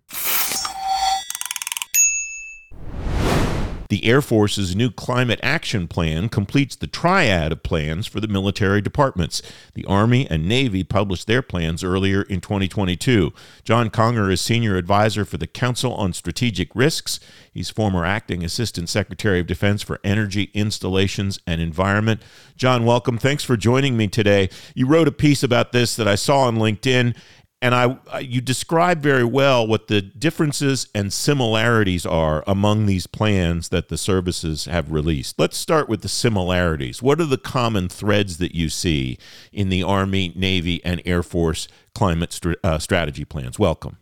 The 3.94 4.06
Air 4.06 4.22
Force's 4.22 4.74
new 4.74 4.90
climate 4.90 5.38
action 5.40 5.86
plan 5.86 6.28
completes 6.28 6.74
the 6.74 6.88
triad 6.88 7.52
of 7.52 7.62
plans 7.62 8.08
for 8.08 8.18
the 8.18 8.26
military 8.26 8.80
departments. 8.80 9.40
The 9.74 9.84
Army 9.84 10.28
and 10.28 10.48
Navy 10.48 10.82
published 10.82 11.28
their 11.28 11.42
plans 11.42 11.84
earlier 11.84 12.22
in 12.22 12.40
2022. 12.40 13.32
John 13.62 13.90
Conger 13.90 14.32
is 14.32 14.40
senior 14.40 14.76
advisor 14.76 15.24
for 15.24 15.36
the 15.36 15.46
Council 15.46 15.94
on 15.94 16.12
Strategic 16.12 16.74
Risks. 16.74 17.20
He's 17.52 17.70
former 17.70 18.04
acting 18.04 18.42
assistant 18.42 18.88
secretary 18.88 19.38
of 19.38 19.46
defense 19.46 19.80
for 19.80 20.00
energy, 20.02 20.50
installations, 20.54 21.38
and 21.46 21.60
environment. 21.60 22.20
John, 22.56 22.84
welcome. 22.84 23.16
Thanks 23.16 23.44
for 23.44 23.56
joining 23.56 23.96
me 23.96 24.08
today. 24.08 24.50
You 24.74 24.88
wrote 24.88 25.06
a 25.06 25.12
piece 25.12 25.44
about 25.44 25.70
this 25.70 25.94
that 25.94 26.08
I 26.08 26.16
saw 26.16 26.40
on 26.40 26.56
LinkedIn, 26.56 27.16
and 27.64 27.74
I, 27.74 28.18
you 28.18 28.42
describe 28.42 29.00
very 29.00 29.24
well 29.24 29.66
what 29.66 29.88
the 29.88 30.02
differences 30.02 30.86
and 30.94 31.10
similarities 31.10 32.04
are 32.04 32.44
among 32.46 32.84
these 32.84 33.06
plans 33.06 33.70
that 33.70 33.88
the 33.88 33.96
services 33.96 34.66
have 34.66 34.92
released. 34.92 35.38
Let's 35.38 35.56
start 35.56 35.88
with 35.88 36.02
the 36.02 36.08
similarities. 36.10 37.02
What 37.02 37.22
are 37.22 37.24
the 37.24 37.38
common 37.38 37.88
threads 37.88 38.36
that 38.36 38.54
you 38.54 38.68
see 38.68 39.16
in 39.50 39.70
the 39.70 39.82
Army, 39.82 40.34
Navy, 40.36 40.84
and 40.84 41.00
Air 41.06 41.22
Force 41.22 41.66
climate 41.94 42.38
uh, 42.62 42.78
strategy 42.78 43.24
plans? 43.24 43.58
Welcome. 43.58 43.96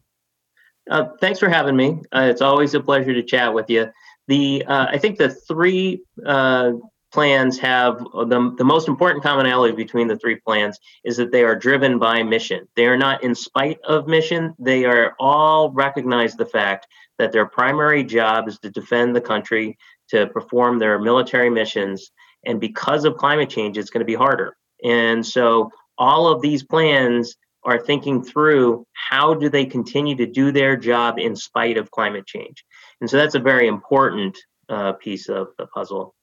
Uh, 0.91 1.11
thanks 1.21 1.39
for 1.39 1.49
having 1.49 1.77
me. 1.77 2.01
Uh, 2.11 2.23
it's 2.23 2.43
always 2.43 2.75
a 2.75 2.81
pleasure 2.81 3.15
to 3.15 3.23
chat 3.23 3.55
with 3.55 3.71
you. 3.71 3.89
The 4.27 4.65
uh, 4.67 4.87
I 4.91 4.99
think 4.99 5.19
the 5.19 5.31
three 5.31 6.03
uh, 6.27 6.73
plans 7.13 7.59
have 7.59 7.99
the, 7.99 8.55
the 8.57 8.65
most 8.65 8.89
important 8.89 9.23
commonality 9.23 9.75
between 9.75 10.09
the 10.09 10.17
three 10.17 10.37
plans 10.37 10.79
is 11.05 11.17
that 11.19 11.31
they 11.31 11.45
are 11.45 11.55
driven 11.55 11.99
by 11.99 12.23
mission. 12.23 12.67
They 12.75 12.87
are 12.87 12.97
not 12.97 13.23
in 13.23 13.35
spite 13.35 13.79
of 13.85 14.09
mission. 14.09 14.55
They 14.59 14.85
are 14.85 15.15
all 15.21 15.71
recognize 15.71 16.35
the 16.35 16.47
fact 16.47 16.87
that 17.19 17.33
their 17.33 17.47
primary 17.47 18.03
job 18.03 18.49
is 18.49 18.59
to 18.61 18.71
defend 18.71 19.15
the 19.15 19.21
country, 19.21 19.77
to 20.09 20.27
perform 20.29 20.79
their 20.79 20.99
military 20.99 21.51
missions. 21.51 22.11
And 22.45 22.61
because 22.61 23.05
of 23.05 23.17
climate 23.17 23.51
change, 23.51 23.79
it's 23.79 23.91
going 23.91 24.01
to 24.01 24.05
be 24.05 24.15
harder. 24.15 24.57
And 24.85 25.25
so 25.25 25.71
all 25.99 26.27
of 26.27 26.43
these 26.43 26.65
plans 26.65 27.37
are 27.65 27.79
thinking 27.79 28.25
through 28.25 28.85
how 28.93 29.35
do 29.35 29.49
they 29.49 29.65
continue 29.65 30.17
to 30.17 30.27
do 30.27 30.51
their 30.51 30.77
job 30.77 31.19
in 31.19 31.37
spite 31.37 31.77
of 31.77 31.91
climate 31.91 32.27
change. 32.27 32.65
And 33.01 33.09
so 33.09 33.17
that's 33.17 33.37
a 33.37 33.41
very 33.41 33.69
important 33.69 34.37
uh, 34.69 34.93
piece 34.95 35.29
of 35.29 35.49
the 35.59 35.67
puzzle. 35.67 36.15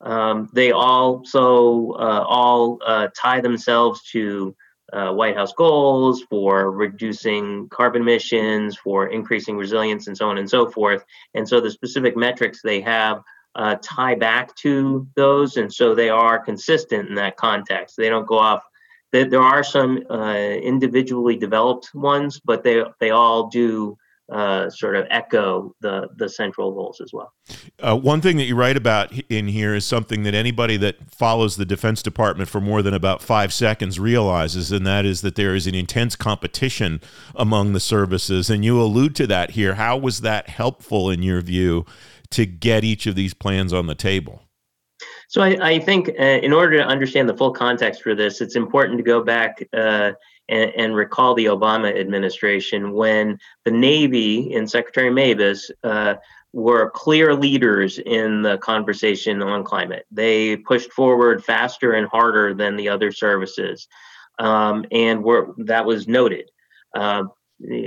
Um, 0.00 0.48
they 0.52 0.72
also 0.72 1.92
uh, 1.92 2.24
all 2.26 2.78
uh, 2.84 3.08
tie 3.16 3.40
themselves 3.40 4.02
to 4.12 4.54
uh, 4.92 5.12
White 5.12 5.36
House 5.36 5.52
goals 5.52 6.22
for 6.22 6.70
reducing 6.70 7.68
carbon 7.70 8.02
emissions, 8.02 8.76
for 8.76 9.08
increasing 9.08 9.56
resilience, 9.56 10.06
and 10.06 10.16
so 10.16 10.28
on 10.28 10.38
and 10.38 10.48
so 10.48 10.70
forth. 10.70 11.04
And 11.34 11.48
so 11.48 11.60
the 11.60 11.70
specific 11.70 12.16
metrics 12.16 12.60
they 12.62 12.80
have 12.82 13.22
uh, 13.56 13.76
tie 13.82 14.14
back 14.14 14.54
to 14.56 15.06
those, 15.16 15.56
and 15.56 15.72
so 15.72 15.94
they 15.94 16.10
are 16.10 16.38
consistent 16.38 17.08
in 17.08 17.14
that 17.16 17.36
context. 17.36 17.96
They 17.96 18.08
don't 18.08 18.26
go 18.26 18.38
off. 18.38 18.62
There 19.12 19.40
are 19.40 19.64
some 19.64 20.04
uh, 20.10 20.34
individually 20.34 21.36
developed 21.36 21.94
ones, 21.94 22.38
but 22.38 22.62
they 22.62 22.84
they 23.00 23.10
all 23.10 23.48
do 23.48 23.96
uh, 24.32 24.68
sort 24.68 24.96
of 24.96 25.06
echo 25.10 25.72
the 25.80 26.08
the 26.16 26.28
central 26.28 26.72
goals 26.72 27.00
as 27.00 27.10
well. 27.12 27.32
Uh, 27.78 27.96
one 27.96 28.20
thing 28.20 28.36
that 28.36 28.44
you 28.44 28.56
write 28.56 28.76
about 28.76 29.12
in 29.28 29.46
here 29.46 29.74
is 29.74 29.84
something 29.84 30.24
that 30.24 30.34
anybody 30.34 30.76
that 30.76 30.96
follows 31.10 31.56
the 31.56 31.64
Defense 31.64 32.02
Department 32.02 32.48
for 32.48 32.60
more 32.60 32.82
than 32.82 32.94
about 32.94 33.22
five 33.22 33.52
seconds 33.52 34.00
realizes, 34.00 34.72
and 34.72 34.86
that 34.86 35.04
is 35.04 35.20
that 35.20 35.36
there 35.36 35.54
is 35.54 35.66
an 35.66 35.74
intense 35.74 36.16
competition 36.16 37.00
among 37.34 37.72
the 37.72 37.80
services. 37.80 38.50
And 38.50 38.64
you 38.64 38.80
allude 38.80 39.14
to 39.16 39.26
that 39.28 39.52
here. 39.52 39.74
How 39.74 39.96
was 39.96 40.22
that 40.22 40.48
helpful 40.48 41.10
in 41.10 41.22
your 41.22 41.40
view 41.40 41.86
to 42.30 42.46
get 42.46 42.82
each 42.82 43.06
of 43.06 43.14
these 43.14 43.34
plans 43.34 43.72
on 43.72 43.86
the 43.86 43.94
table? 43.94 44.42
So 45.28 45.42
I, 45.42 45.56
I 45.60 45.78
think 45.78 46.08
uh, 46.08 46.22
in 46.22 46.52
order 46.52 46.76
to 46.78 46.84
understand 46.84 47.28
the 47.28 47.36
full 47.36 47.52
context 47.52 48.02
for 48.02 48.14
this, 48.14 48.40
it's 48.40 48.56
important 48.56 48.98
to 48.98 49.04
go 49.04 49.22
back 49.22 49.62
uh, 49.72 50.12
and, 50.48 50.72
and, 50.76 50.96
recall 50.96 51.34
the 51.34 51.46
Obama 51.46 51.98
administration 51.98 52.92
when 52.92 53.38
the 53.64 53.70
Navy 53.70 54.54
and 54.54 54.70
Secretary 54.70 55.10
Mabus 55.10 55.70
uh, 55.82 56.14
were 56.52 56.90
clear 56.90 57.34
leaders 57.34 57.98
in 57.98 58.42
the 58.42 58.58
conversation 58.58 59.42
on 59.42 59.64
climate. 59.64 60.06
They 60.10 60.56
pushed 60.56 60.92
forward 60.92 61.44
faster 61.44 61.92
and 61.92 62.08
harder 62.08 62.54
than 62.54 62.76
the 62.76 62.88
other 62.88 63.12
services, 63.12 63.88
um, 64.38 64.84
and 64.90 65.22
were 65.22 65.54
that 65.58 65.84
was 65.84 66.08
noted. 66.08 66.50
Uh, 66.94 67.24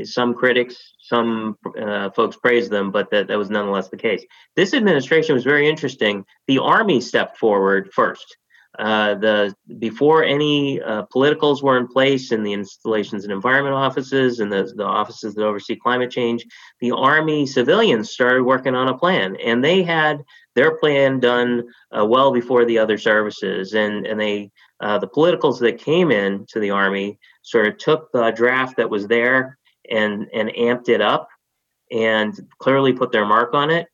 some 0.03 0.33
critics, 0.33 0.93
some 0.99 1.57
uh, 1.79 2.09
folks 2.11 2.35
praised 2.37 2.71
them, 2.71 2.91
but 2.91 3.09
that, 3.11 3.27
that 3.27 3.37
was 3.37 3.49
nonetheless 3.49 3.89
the 3.89 3.97
case. 3.97 4.25
This 4.55 4.73
administration 4.73 5.35
was 5.35 5.43
very 5.43 5.69
interesting. 5.69 6.25
The 6.47 6.59
Army 6.59 7.01
stepped 7.01 7.37
forward 7.37 7.91
first. 7.93 8.37
Uh, 8.77 9.15
the 9.15 9.55
before 9.79 10.23
any 10.23 10.79
uh, 10.81 11.01
politicals 11.11 11.63
were 11.63 11.77
in 11.77 11.87
place 11.87 12.31
in 12.31 12.43
the 12.43 12.53
installations 12.53 13.23
and 13.23 13.33
environment 13.33 13.73
offices 13.73 14.39
and 14.39 14.51
the, 14.51 14.71
the 14.75 14.85
offices 14.85 15.33
that 15.33 15.43
oversee 15.43 15.75
climate 15.75 16.11
change, 16.11 16.45
the 16.79 16.91
Army 16.91 17.47
civilians 17.47 18.11
started 18.11 18.43
working 18.43 18.75
on 18.75 18.87
a 18.87 18.97
plan, 18.97 19.35
and 19.37 19.63
they 19.63 19.81
had 19.81 20.23
their 20.53 20.77
plan 20.77 21.19
done 21.19 21.63
uh, 21.97 22.05
well 22.05 22.31
before 22.31 22.63
the 22.63 22.77
other 22.77 22.97
services, 22.97 23.73
and 23.73 24.05
and 24.05 24.21
they 24.21 24.51
uh, 24.81 24.99
the 24.99 25.07
politicals 25.07 25.59
that 25.59 25.79
came 25.79 26.11
in 26.11 26.45
to 26.49 26.59
the 26.59 26.69
Army 26.69 27.17
sort 27.41 27.65
of 27.65 27.77
took 27.79 28.11
the 28.11 28.29
draft 28.31 28.77
that 28.77 28.89
was 28.89 29.07
there 29.07 29.57
and 29.89 30.27
and 30.31 30.49
amped 30.49 30.89
it 30.89 31.01
up, 31.01 31.27
and 31.91 32.39
clearly 32.59 32.93
put 32.93 33.11
their 33.11 33.25
mark 33.25 33.55
on 33.55 33.71
it. 33.71 33.87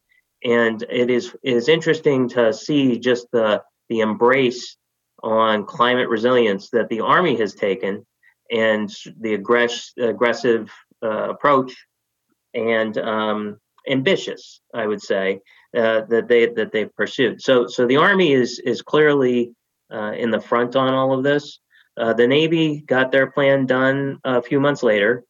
And 0.43 0.83
it 0.89 1.09
is 1.09 1.33
it 1.43 1.53
is 1.55 1.69
interesting 1.69 2.27
to 2.29 2.51
see 2.51 2.99
just 2.99 3.27
the 3.31 3.63
the 3.89 3.99
embrace 3.99 4.77
on 5.23 5.65
climate 5.65 6.09
resilience 6.09 6.69
that 6.69 6.89
the 6.89 7.01
Army 7.01 7.35
has 7.37 7.53
taken 7.53 8.05
and 8.51 8.89
the 9.19 9.37
aggress- 9.37 9.97
aggressive 9.97 10.71
uh, 11.03 11.29
approach 11.29 11.73
and 12.53 12.97
um, 12.97 13.57
ambitious, 13.89 14.61
I 14.73 14.87
would 14.87 15.01
say, 15.01 15.41
uh, 15.75 16.01
that 16.09 16.27
they 16.27 16.47
that 16.47 16.71
they've 16.71 16.95
pursued. 16.95 17.41
So 17.41 17.67
so 17.67 17.85
the 17.85 17.97
Army 17.97 18.33
is 18.33 18.59
is 18.59 18.81
clearly 18.81 19.53
uh, 19.93 20.13
in 20.13 20.31
the 20.31 20.39
front 20.39 20.75
on 20.75 20.93
all 20.93 21.13
of 21.13 21.23
this. 21.23 21.59
Uh, 21.97 22.13
the 22.13 22.27
Navy 22.27 22.81
got 22.81 23.11
their 23.11 23.31
plan 23.31 23.65
done 23.65 24.19
a 24.23 24.41
few 24.41 24.59
months 24.59 24.83
later, 24.83 25.23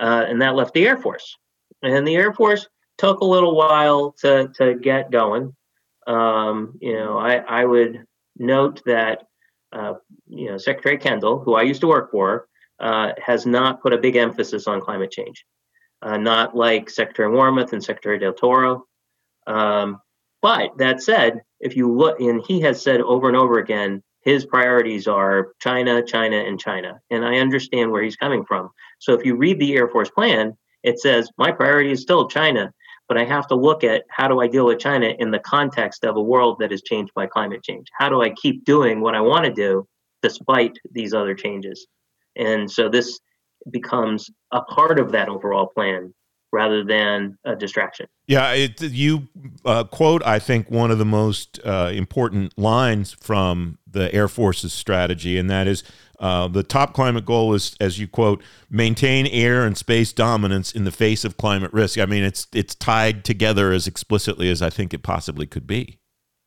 uh, 0.00 0.24
and 0.28 0.40
that 0.40 0.54
left 0.54 0.74
the 0.74 0.86
Air 0.86 0.96
Force. 0.96 1.36
And 1.82 2.06
the 2.06 2.16
Air 2.16 2.32
Force 2.32 2.66
took 2.98 3.20
a 3.20 3.24
little 3.24 3.54
while 3.54 4.14
to 4.20 4.48
to 4.56 4.74
get 4.74 5.10
going. 5.10 5.54
Um, 6.06 6.78
you 6.80 6.94
know, 6.94 7.18
I 7.18 7.36
I 7.36 7.64
would 7.64 8.04
note 8.36 8.82
that 8.86 9.24
uh, 9.72 9.94
you 10.28 10.50
know 10.50 10.58
Secretary 10.58 10.98
Kendall, 10.98 11.40
who 11.40 11.54
I 11.54 11.62
used 11.62 11.80
to 11.82 11.86
work 11.86 12.10
for, 12.10 12.48
uh, 12.80 13.12
has 13.24 13.46
not 13.46 13.80
put 13.82 13.92
a 13.92 13.98
big 13.98 14.16
emphasis 14.16 14.66
on 14.66 14.80
climate 14.80 15.10
change. 15.10 15.44
Uh, 16.02 16.16
not 16.16 16.56
like 16.56 16.90
Secretary 16.90 17.28
Wormuth 17.28 17.72
and 17.72 17.82
Secretary 17.82 18.18
Del 18.18 18.32
Toro. 18.32 18.86
Um, 19.46 20.00
but 20.40 20.76
that 20.78 21.00
said, 21.00 21.42
if 21.60 21.76
you 21.76 21.92
look, 21.92 22.18
and 22.20 22.42
he 22.46 22.60
has 22.62 22.82
said 22.82 23.00
over 23.00 23.28
and 23.28 23.36
over 23.36 23.60
again, 23.60 24.02
his 24.22 24.44
priorities 24.44 25.06
are 25.06 25.52
China, 25.60 26.02
China, 26.02 26.36
and 26.36 26.58
China. 26.58 27.00
And 27.10 27.24
I 27.24 27.36
understand 27.36 27.92
where 27.92 28.02
he's 28.02 28.16
coming 28.16 28.44
from. 28.44 28.70
So 28.98 29.14
if 29.14 29.24
you 29.24 29.36
read 29.36 29.60
the 29.60 29.74
Air 29.76 29.88
Force 29.88 30.10
plan, 30.10 30.56
it 30.82 30.98
says 31.00 31.30
my 31.38 31.52
priority 31.52 31.92
is 31.92 32.02
still 32.02 32.28
China, 32.28 32.72
but 33.12 33.20
I 33.20 33.26
have 33.26 33.46
to 33.48 33.54
look 33.54 33.84
at 33.84 34.04
how 34.08 34.26
do 34.26 34.40
I 34.40 34.46
deal 34.46 34.64
with 34.64 34.78
China 34.78 35.12
in 35.18 35.32
the 35.32 35.38
context 35.38 36.02
of 36.02 36.16
a 36.16 36.22
world 36.22 36.56
that 36.60 36.72
is 36.72 36.80
changed 36.80 37.12
by 37.12 37.26
climate 37.26 37.62
change? 37.62 37.88
How 37.92 38.08
do 38.08 38.22
I 38.22 38.30
keep 38.30 38.64
doing 38.64 39.02
what 39.02 39.14
I 39.14 39.20
want 39.20 39.44
to 39.44 39.52
do 39.52 39.86
despite 40.22 40.78
these 40.92 41.12
other 41.12 41.34
changes? 41.34 41.86
And 42.36 42.70
so 42.70 42.88
this 42.88 43.20
becomes 43.70 44.30
a 44.50 44.62
part 44.62 44.98
of 44.98 45.12
that 45.12 45.28
overall 45.28 45.66
plan 45.66 46.14
rather 46.52 46.82
than 46.82 47.36
a 47.44 47.54
distraction. 47.54 48.06
Yeah, 48.28 48.50
it, 48.52 48.80
you 48.80 49.28
uh, 49.66 49.84
quote, 49.84 50.24
I 50.24 50.38
think, 50.38 50.70
one 50.70 50.90
of 50.90 50.96
the 50.96 51.04
most 51.04 51.60
uh, 51.66 51.90
important 51.92 52.56
lines 52.58 53.12
from 53.20 53.76
the 53.86 54.10
Air 54.14 54.28
Force's 54.28 54.72
strategy, 54.72 55.36
and 55.36 55.50
that 55.50 55.66
is 55.66 55.84
uh, 56.22 56.46
the 56.46 56.62
top 56.62 56.94
climate 56.94 57.26
goal 57.26 57.52
is, 57.52 57.74
as 57.80 57.98
you 57.98 58.06
quote, 58.06 58.42
maintain 58.70 59.26
air 59.26 59.66
and 59.66 59.76
space 59.76 60.12
dominance 60.12 60.70
in 60.70 60.84
the 60.84 60.92
face 60.92 61.24
of 61.24 61.36
climate 61.36 61.72
risk. 61.72 61.98
I 61.98 62.06
mean, 62.06 62.22
it's 62.22 62.46
it's 62.54 62.76
tied 62.76 63.24
together 63.24 63.72
as 63.72 63.88
explicitly 63.88 64.48
as 64.48 64.62
I 64.62 64.70
think 64.70 64.94
it 64.94 65.02
possibly 65.02 65.46
could 65.46 65.66
be. 65.66 65.98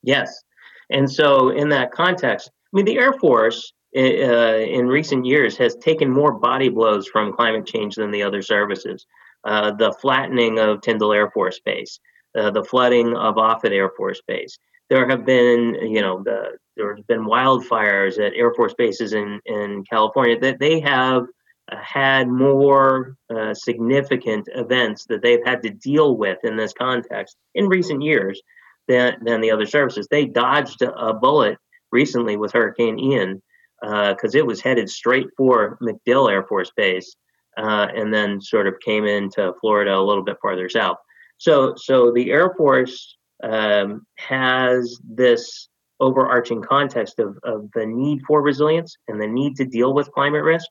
Yes, 0.01 0.44
and 0.89 1.12
so 1.12 1.50
in 1.50 1.70
that 1.70 1.91
context, 1.91 2.50
I 2.50 2.77
mean, 2.77 2.86
the 2.86 2.98
Air 2.98 3.13
Force 3.13 3.74
uh, 3.98 4.00
in 4.00 4.88
recent 4.88 5.25
years 5.25 5.58
has 5.58 5.75
taken 5.75 6.10
more 6.10 6.32
body 6.32 6.70
blows 6.70 7.08
from 7.08 7.34
climate 7.34 7.65
change 7.65 7.96
than 7.96 8.12
the 8.12 8.24
other 8.24 8.41
services. 8.41 9.05
Uh, 9.44 9.72
the 9.72 9.94
flattening 10.01 10.58
of 10.58 10.82
Tyndall 10.82 11.13
Air 11.13 11.29
Force 11.32 11.60
Base, 11.60 12.00
uh, 12.38 12.50
the 12.50 12.63
flooding 12.63 13.15
of 13.15 13.36
Offutt 13.36 13.74
Air 13.74 13.91
Force 13.98 14.22
Base. 14.25 14.58
There 14.89 15.08
have 15.10 15.25
been, 15.25 15.75
you 15.82 16.01
know, 16.01 16.22
the, 16.24 16.58
there 16.77 16.96
have 16.96 17.08
been 17.08 17.25
wildfires 17.25 18.20
at 18.20 18.34
Air 18.34 18.54
Force 18.54 18.74
bases 18.77 19.13
in, 19.13 19.39
in 19.46 19.84
California 19.89 20.39
that 20.39 20.60
they 20.60 20.80
have 20.82 21.24
uh, 21.72 21.77
had 21.77 22.27
more 22.27 23.15
uh, 23.36 23.54
significant 23.54 24.48
events 24.54 25.06
that 25.10 25.22
they've 25.24 25.46
had 25.46 25.63
to 25.63 25.70
deal 25.70 26.18
with 26.18 26.38
in 26.44 26.56
this 26.56 26.74
context 26.74 27.38
in 27.56 27.68
recent 27.68 28.04
years 28.04 28.39
than, 28.88 29.15
than 29.24 29.42
the 29.42 29.51
other 29.51 29.65
services. 29.65 30.08
They 30.10 30.25
dodged 30.25 30.82
a 30.82 31.13
bullet 31.13 31.58
recently 31.92 32.38
with 32.38 32.51
Hurricane 32.51 33.00
Ian 33.00 33.42
because 33.82 34.36
uh, 34.36 34.38
it 34.38 34.46
was 34.46 34.62
headed 34.62 34.89
straight 34.89 35.27
for 35.38 35.77
MacDill 35.82 36.30
Air 36.32 36.44
Force 36.44 36.72
Base, 36.75 37.15
uh, 37.58 37.88
and 37.96 38.13
then 38.13 38.42
sort 38.42 38.68
of 38.68 38.80
came 38.84 39.06
into 39.06 39.54
Florida 39.62 39.98
a 39.98 40.01
little 40.01 40.24
bit 40.24 40.38
farther 40.42 40.70
south. 40.70 40.98
So, 41.38 41.74
so 41.77 42.12
the 42.12 42.32
Air 42.32 42.54
Force 42.58 43.18
um, 43.46 44.06
has 44.18 45.00
this 45.08 45.70
overarching 46.00 46.62
context 46.62 47.20
of, 47.20 47.38
of 47.44 47.70
the 47.74 47.86
need 47.86 48.22
for 48.28 48.42
resilience 48.42 48.98
and 49.08 49.22
the 49.22 49.28
need 49.28 49.56
to 49.56 49.66
deal 49.66 49.94
with 49.94 50.12
climate 50.12 50.44
risk. 50.44 50.68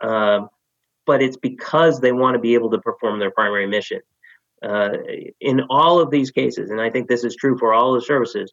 Um, 0.00 0.48
but 1.06 1.22
it's 1.22 1.38
because 1.38 2.00
they 2.00 2.12
want 2.12 2.34
to 2.34 2.40
be 2.40 2.54
able 2.54 2.70
to 2.70 2.78
perform 2.78 3.18
their 3.18 3.30
primary 3.30 3.66
mission. 3.66 4.00
Uh, 4.62 4.90
in 5.40 5.62
all 5.70 6.00
of 6.00 6.10
these 6.10 6.30
cases, 6.30 6.70
and 6.70 6.80
I 6.80 6.90
think 6.90 7.08
this 7.08 7.24
is 7.24 7.36
true 7.36 7.56
for 7.56 7.72
all 7.72 7.94
the 7.94 8.02
services, 8.02 8.52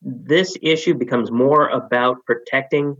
this 0.00 0.56
issue 0.62 0.94
becomes 0.94 1.30
more 1.30 1.68
about 1.68 2.24
protecting 2.26 2.96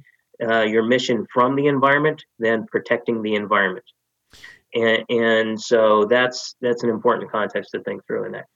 uh, 0.46 0.60
your 0.60 0.84
mission 0.84 1.26
from 1.32 1.56
the 1.56 1.66
environment 1.66 2.22
than 2.38 2.66
protecting 2.66 3.22
the 3.22 3.34
environment. 3.34 3.86
And, 4.74 5.04
and 5.08 5.60
so 5.60 6.04
that's 6.04 6.54
that's 6.60 6.82
an 6.82 6.90
important 6.90 7.30
context 7.30 7.72
to 7.72 7.82
think 7.82 8.06
through 8.06 8.26
in 8.26 8.32
that. 8.32 8.46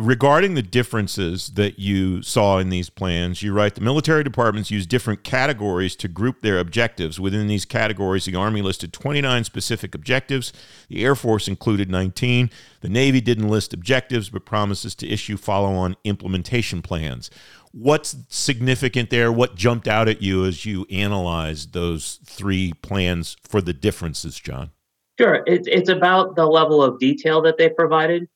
Regarding 0.00 0.54
the 0.54 0.62
differences 0.62 1.48
that 1.50 1.78
you 1.78 2.22
saw 2.22 2.58
in 2.58 2.68
these 2.68 2.88
plans, 2.88 3.42
you 3.42 3.52
write 3.52 3.74
the 3.74 3.80
military 3.80 4.22
departments 4.22 4.70
use 4.70 4.86
different 4.86 5.24
categories 5.24 5.96
to 5.96 6.06
group 6.08 6.40
their 6.40 6.58
objectives. 6.58 7.18
Within 7.18 7.48
these 7.48 7.64
categories, 7.64 8.24
the 8.24 8.36
Army 8.36 8.62
listed 8.62 8.92
29 8.92 9.44
specific 9.44 9.94
objectives, 9.94 10.52
the 10.88 11.04
Air 11.04 11.16
Force 11.16 11.48
included 11.48 11.90
19. 11.90 12.50
The 12.80 12.88
Navy 12.88 13.20
didn't 13.20 13.48
list 13.48 13.74
objectives 13.74 14.30
but 14.30 14.44
promises 14.44 14.94
to 14.96 15.08
issue 15.08 15.36
follow 15.36 15.72
on 15.72 15.96
implementation 16.04 16.80
plans. 16.80 17.28
What's 17.72 18.16
significant 18.28 19.10
there? 19.10 19.32
What 19.32 19.56
jumped 19.56 19.88
out 19.88 20.08
at 20.08 20.22
you 20.22 20.44
as 20.44 20.64
you 20.64 20.86
analyzed 20.90 21.72
those 21.72 22.20
three 22.24 22.72
plans 22.82 23.36
for 23.42 23.60
the 23.60 23.74
differences, 23.74 24.38
John? 24.38 24.70
Sure. 25.18 25.42
It's, 25.46 25.66
it's 25.66 25.88
about 25.88 26.36
the 26.36 26.46
level 26.46 26.82
of 26.82 27.00
detail 27.00 27.42
that 27.42 27.58
they 27.58 27.68
provided 27.68 28.28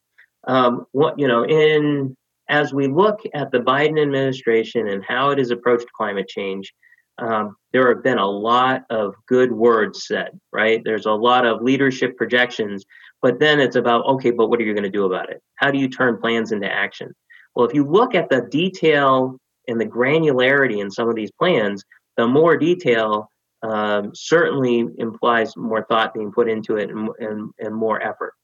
um, 0.47 0.87
what 0.93 1.19
you 1.19 1.29
know 1.29 1.45
in 1.45 2.17
as 2.49 2.75
we 2.75 2.87
look 2.87 3.21
at 3.35 3.51
the 3.51 3.61
Biden 3.61 4.01
administration 4.01 4.89
and 4.89 5.05
how 5.05 5.31
it 5.31 5.39
has 5.39 5.51
approached 5.51 5.87
climate 5.97 6.29
change, 6.29 6.73
um, 7.19 7.57
there 7.73 7.89
have 7.89 8.03
been 8.03 8.19
a 8.19 8.29
lot 8.29 8.85
of 8.91 9.15
good 9.27 9.53
words 9.53 10.07
said, 10.07 10.39
right? 10.53 10.83
There's 10.85 11.07
a 11.07 11.13
lot 11.13 11.47
of 11.47 11.63
leadership 11.63 12.17
projections, 12.17 12.85
but 13.21 13.39
then 13.39 13.61
it's 13.61 13.77
about, 13.77 14.05
okay, 14.07 14.31
but 14.31 14.49
what 14.49 14.61
are 14.61 14.65
you 14.65 14.75
going 14.75 14.85
to 14.85 14.91
do 14.91 15.07
about 15.07 15.31
it? 15.31 15.41
How 15.57 15.71
do 15.71 15.79
you 15.79 15.89
turn 15.89 16.21
plans 16.21 16.53
into 16.53 16.71
action? 16.71 17.15
Well, 17.55 17.67
if 17.67 17.75
you 17.75 17.85
look 17.85 18.15
at 18.15 18.29
the 18.29 18.43
detail 18.51 19.39
and 19.69 19.81
the 19.81 19.87
granularity 19.87 20.81
in 20.81 20.91
some 20.91 21.09
of 21.09 21.15
these 21.15 21.31
plans, 21.33 21.85
the 22.17 22.27
more 22.27 22.57
detail 22.57 23.29
um, 23.63 24.11
certainly 24.15 24.89
implies 24.99 25.57
more 25.57 25.87
thought 25.89 26.15
being 26.15 26.33
put 26.33 26.49
into 26.49 26.77
it 26.77 26.91
and, 26.91 27.09
and, 27.19 27.51
and 27.59 27.75
more 27.75 28.03
effort. 28.03 28.35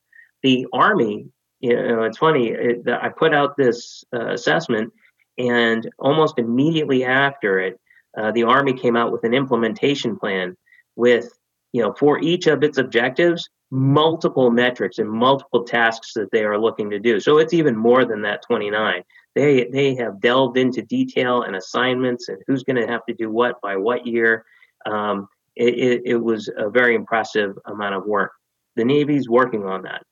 The 0.43 0.67
Army 0.73 1.27
you 1.61 1.75
know, 1.75 2.03
it's 2.03 2.19
funny. 2.19 2.49
It, 2.49 2.89
I 2.89 3.09
put 3.09 3.35
out 3.35 3.57
this 3.57 4.05
uh, 4.15 4.33
assessment, 4.33 4.93
and 5.39 5.89
almost 5.99 6.39
immediately 6.39 7.05
after 7.05 7.59
it, 7.59 7.81
uh, 8.17 8.33
the 8.33 8.45
Army 8.45 8.73
came 8.73 8.97
out 8.97 9.13
with 9.13 9.25
an 9.25 9.35
implementation 9.35 10.17
plan 10.17 10.57
with, 10.97 11.33
you 11.73 11.83
know, 11.83 11.93
for 11.93 12.19
each 12.21 12.47
of 12.47 12.63
its 12.63 12.79
objectives, 12.79 13.49
multiple 13.71 14.51
metrics 14.51 14.99
and 14.99 15.11
multiple 15.11 15.65
tasks 15.65 16.13
that 16.15 16.31
they 16.33 16.45
are 16.45 16.59
looking 16.59 16.91
to 16.91 16.99
do. 16.99 17.21
So 17.21 17.39
it's 17.39 17.53
even 17.53 17.77
more 17.77 18.05
than 18.05 18.23
that 18.23 18.43
29. 18.47 19.03
They 19.35 19.65
they 19.67 19.95
have 19.97 20.21
delved 20.21 20.57
into 20.57 20.83
detail 20.83 21.43
and 21.43 21.55
assignments 21.55 22.29
and 22.29 22.39
who's 22.47 22.65
going 22.65 22.77
to 22.77 22.87
have 22.87 23.05
to 23.07 23.15
do 23.15 23.31
what 23.31 23.61
by 23.61 23.77
what 23.77 24.07
year. 24.07 24.45
Um, 24.87 25.29
it, 25.55 25.75
it, 25.75 26.03
it 26.05 26.17
was 26.17 26.49
a 26.57 26.71
very 26.71 26.95
impressive 26.95 27.59
amount 27.67 27.95
of 27.95 28.07
work. 28.07 28.33
The 28.77 28.85
Navy's 28.85 29.29
working 29.29 29.65
on 29.65 29.83
that. 29.83 30.03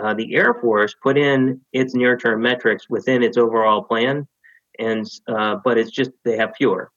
Uh, 0.00 0.14
the 0.14 0.34
Air 0.34 0.54
Force 0.54 0.94
put 1.02 1.18
in 1.18 1.60
its 1.72 1.94
near-term 1.94 2.40
metrics 2.40 2.88
within 2.88 3.22
its 3.22 3.36
overall 3.36 3.82
plan, 3.82 4.26
and 4.78 5.06
uh, 5.26 5.56
but 5.64 5.76
it's 5.76 5.90
just 5.90 6.10
they 6.24 6.36
have 6.36 6.54
fewer 6.56 6.90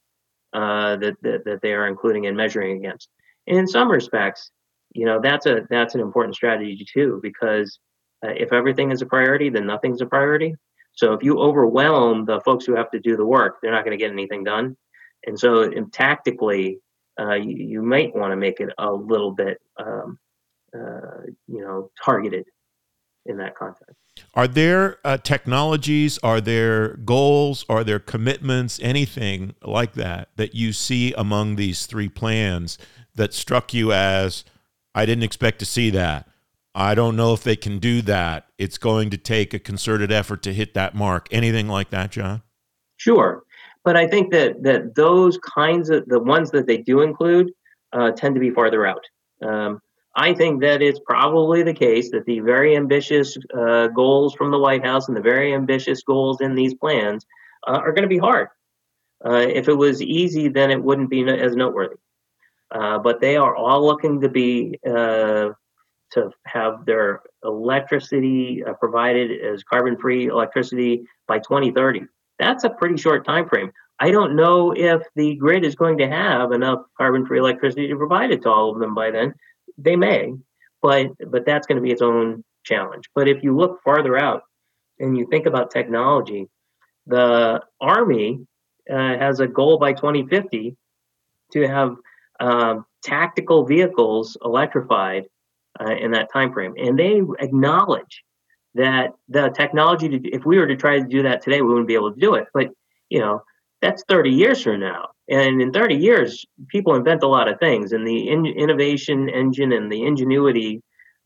uh, 0.53 0.97
that, 0.97 1.15
that, 1.21 1.45
that 1.45 1.61
they 1.61 1.73
are 1.73 1.87
including 1.87 2.27
and 2.27 2.37
measuring 2.37 2.77
against. 2.77 3.09
And 3.47 3.57
in 3.57 3.67
some 3.67 3.89
respects, 3.89 4.51
you 4.93 5.05
know 5.05 5.19
that's 5.21 5.45
a 5.45 5.61
that's 5.69 5.95
an 5.95 6.01
important 6.01 6.35
strategy 6.35 6.85
too 6.93 7.19
because 7.23 7.79
uh, 8.25 8.31
if 8.31 8.53
everything 8.53 8.91
is 8.91 9.01
a 9.01 9.05
priority, 9.05 9.49
then 9.49 9.65
nothing's 9.65 10.01
a 10.01 10.05
priority. 10.05 10.55
So 10.93 11.13
if 11.13 11.23
you 11.23 11.39
overwhelm 11.39 12.25
the 12.25 12.41
folks 12.41 12.65
who 12.65 12.75
have 12.75 12.91
to 12.91 12.99
do 12.99 13.15
the 13.15 13.25
work, 13.25 13.59
they're 13.61 13.71
not 13.71 13.85
going 13.85 13.97
to 13.97 14.03
get 14.03 14.11
anything 14.11 14.43
done. 14.43 14.75
And 15.25 15.39
so 15.39 15.63
and 15.63 15.91
tactically, 15.91 16.79
uh, 17.19 17.35
you, 17.35 17.55
you, 17.55 17.81
might 17.81 18.15
want 18.15 18.31
to 18.31 18.35
make 18.35 18.59
it 18.59 18.69
a 18.77 18.91
little 18.91 19.31
bit 19.31 19.59
um, 19.79 20.19
uh, 20.75 21.21
you 21.47 21.61
know 21.61 21.89
targeted 22.03 22.45
in 23.25 23.37
that 23.37 23.55
context. 23.55 23.95
Are 24.33 24.47
there 24.47 24.97
uh, 25.03 25.17
technologies, 25.17 26.17
are 26.23 26.41
there 26.41 26.95
goals, 26.97 27.65
are 27.69 27.83
there 27.83 27.99
commitments, 27.99 28.79
anything 28.81 29.55
like 29.63 29.93
that 29.93 30.29
that 30.35 30.55
you 30.55 30.73
see 30.73 31.13
among 31.13 31.55
these 31.55 31.85
three 31.85 32.09
plans 32.09 32.77
that 33.15 33.33
struck 33.33 33.73
you 33.73 33.91
as, 33.91 34.43
I 34.93 35.05
didn't 35.05 35.23
expect 35.23 35.59
to 35.59 35.65
see 35.65 35.89
that? 35.91 36.27
I 36.73 36.95
don't 36.95 37.17
know 37.17 37.33
if 37.33 37.43
they 37.43 37.55
can 37.55 37.79
do 37.79 38.01
that. 38.03 38.47
It's 38.57 38.77
going 38.77 39.09
to 39.09 39.17
take 39.17 39.53
a 39.53 39.59
concerted 39.59 40.11
effort 40.11 40.41
to 40.43 40.53
hit 40.53 40.73
that 40.73 40.95
mark. 40.95 41.27
Anything 41.31 41.67
like 41.67 41.89
that, 41.89 42.11
John? 42.11 42.43
Sure. 42.97 43.43
But 43.83 43.97
I 43.97 44.07
think 44.07 44.31
that, 44.31 44.63
that 44.63 44.95
those 44.95 45.37
kinds 45.39 45.89
of 45.89 46.05
the 46.05 46.19
ones 46.19 46.51
that 46.51 46.67
they 46.67 46.77
do 46.77 47.01
include 47.01 47.51
uh, 47.91 48.11
tend 48.11 48.35
to 48.35 48.41
be 48.41 48.51
farther 48.51 48.85
out. 48.85 49.03
Um, 49.41 49.81
I 50.15 50.33
think 50.33 50.61
that 50.61 50.81
it's 50.81 50.99
probably 51.05 51.63
the 51.63 51.73
case 51.73 52.11
that 52.11 52.25
the 52.25 52.41
very 52.41 52.75
ambitious 52.75 53.37
uh, 53.57 53.87
goals 53.87 54.33
from 54.33 54.51
the 54.51 54.59
White 54.59 54.83
House 54.83 55.07
and 55.07 55.15
the 55.15 55.21
very 55.21 55.53
ambitious 55.53 56.03
goals 56.03 56.41
in 56.41 56.53
these 56.53 56.73
plans 56.73 57.25
uh, 57.65 57.77
are 57.77 57.93
going 57.93 58.03
to 58.03 58.09
be 58.09 58.17
hard. 58.17 58.49
Uh, 59.23 59.37
if 59.37 59.69
it 59.69 59.73
was 59.73 60.01
easy, 60.01 60.49
then 60.49 60.71
it 60.71 60.83
wouldn't 60.83 61.09
be 61.09 61.23
as 61.29 61.55
noteworthy. 61.55 61.95
Uh, 62.71 62.97
but 62.99 63.21
they 63.21 63.37
are 63.37 63.55
all 63.55 63.85
looking 63.85 64.19
to 64.21 64.29
be 64.29 64.79
uh, 64.87 65.49
to 66.11 66.29
have 66.45 66.85
their 66.85 67.21
electricity 67.43 68.63
uh, 68.63 68.73
provided 68.73 69.31
as 69.41 69.63
carbon-free 69.63 70.27
electricity 70.27 71.03
by 71.27 71.39
2030. 71.39 72.01
That's 72.39 72.63
a 72.63 72.69
pretty 72.69 72.97
short 72.97 73.25
time 73.25 73.47
frame. 73.47 73.71
I 73.99 74.09
don't 74.09 74.35
know 74.35 74.71
if 74.71 75.03
the 75.15 75.35
grid 75.35 75.63
is 75.63 75.75
going 75.75 75.97
to 75.99 76.07
have 76.07 76.51
enough 76.51 76.81
carbon-free 76.97 77.39
electricity 77.39 77.87
to 77.87 77.95
provide 77.95 78.31
it 78.31 78.41
to 78.43 78.49
all 78.49 78.71
of 78.71 78.79
them 78.79 78.95
by 78.95 79.11
then. 79.11 79.33
They 79.77 79.95
may, 79.95 80.33
but 80.81 81.07
but 81.27 81.45
that's 81.45 81.67
going 81.67 81.77
to 81.77 81.81
be 81.81 81.91
its 81.91 82.01
own 82.01 82.43
challenge. 82.63 83.05
But 83.15 83.27
if 83.27 83.43
you 83.43 83.55
look 83.55 83.79
farther 83.83 84.17
out 84.17 84.43
and 84.99 85.17
you 85.17 85.27
think 85.29 85.45
about 85.45 85.71
technology, 85.71 86.47
the 87.07 87.61
Army 87.79 88.39
uh, 88.89 89.17
has 89.17 89.39
a 89.39 89.47
goal 89.47 89.77
by 89.77 89.93
2050 89.93 90.75
to 91.53 91.67
have 91.67 91.95
um, 92.39 92.85
tactical 93.03 93.65
vehicles 93.65 94.37
electrified 94.43 95.25
uh, 95.79 95.95
in 95.95 96.11
that 96.11 96.31
time 96.31 96.53
frame, 96.53 96.73
and 96.77 96.97
they 96.97 97.21
acknowledge 97.39 98.23
that 98.75 99.13
the 99.27 99.49
technology. 99.49 100.09
To, 100.09 100.29
if 100.29 100.45
we 100.45 100.57
were 100.57 100.67
to 100.67 100.75
try 100.75 100.99
to 100.99 101.05
do 101.05 101.23
that 101.23 101.41
today, 101.41 101.61
we 101.61 101.69
wouldn't 101.69 101.87
be 101.87 101.95
able 101.95 102.13
to 102.13 102.19
do 102.19 102.35
it. 102.35 102.47
But 102.53 102.69
you 103.09 103.19
know, 103.19 103.43
that's 103.81 104.03
30 104.07 104.29
years 104.29 104.61
from 104.61 104.79
now. 104.79 105.09
And 105.31 105.61
in 105.61 105.71
30 105.71 105.95
years, 105.95 106.45
people 106.67 106.93
invent 106.93 107.23
a 107.23 107.27
lot 107.27 107.47
of 107.47 107.57
things, 107.57 107.93
and 107.93 108.05
the 108.05 108.29
in- 108.29 108.45
innovation 108.45 109.29
engine 109.29 109.71
and 109.71 109.89
the 109.89 110.03
ingenuity 110.03 110.83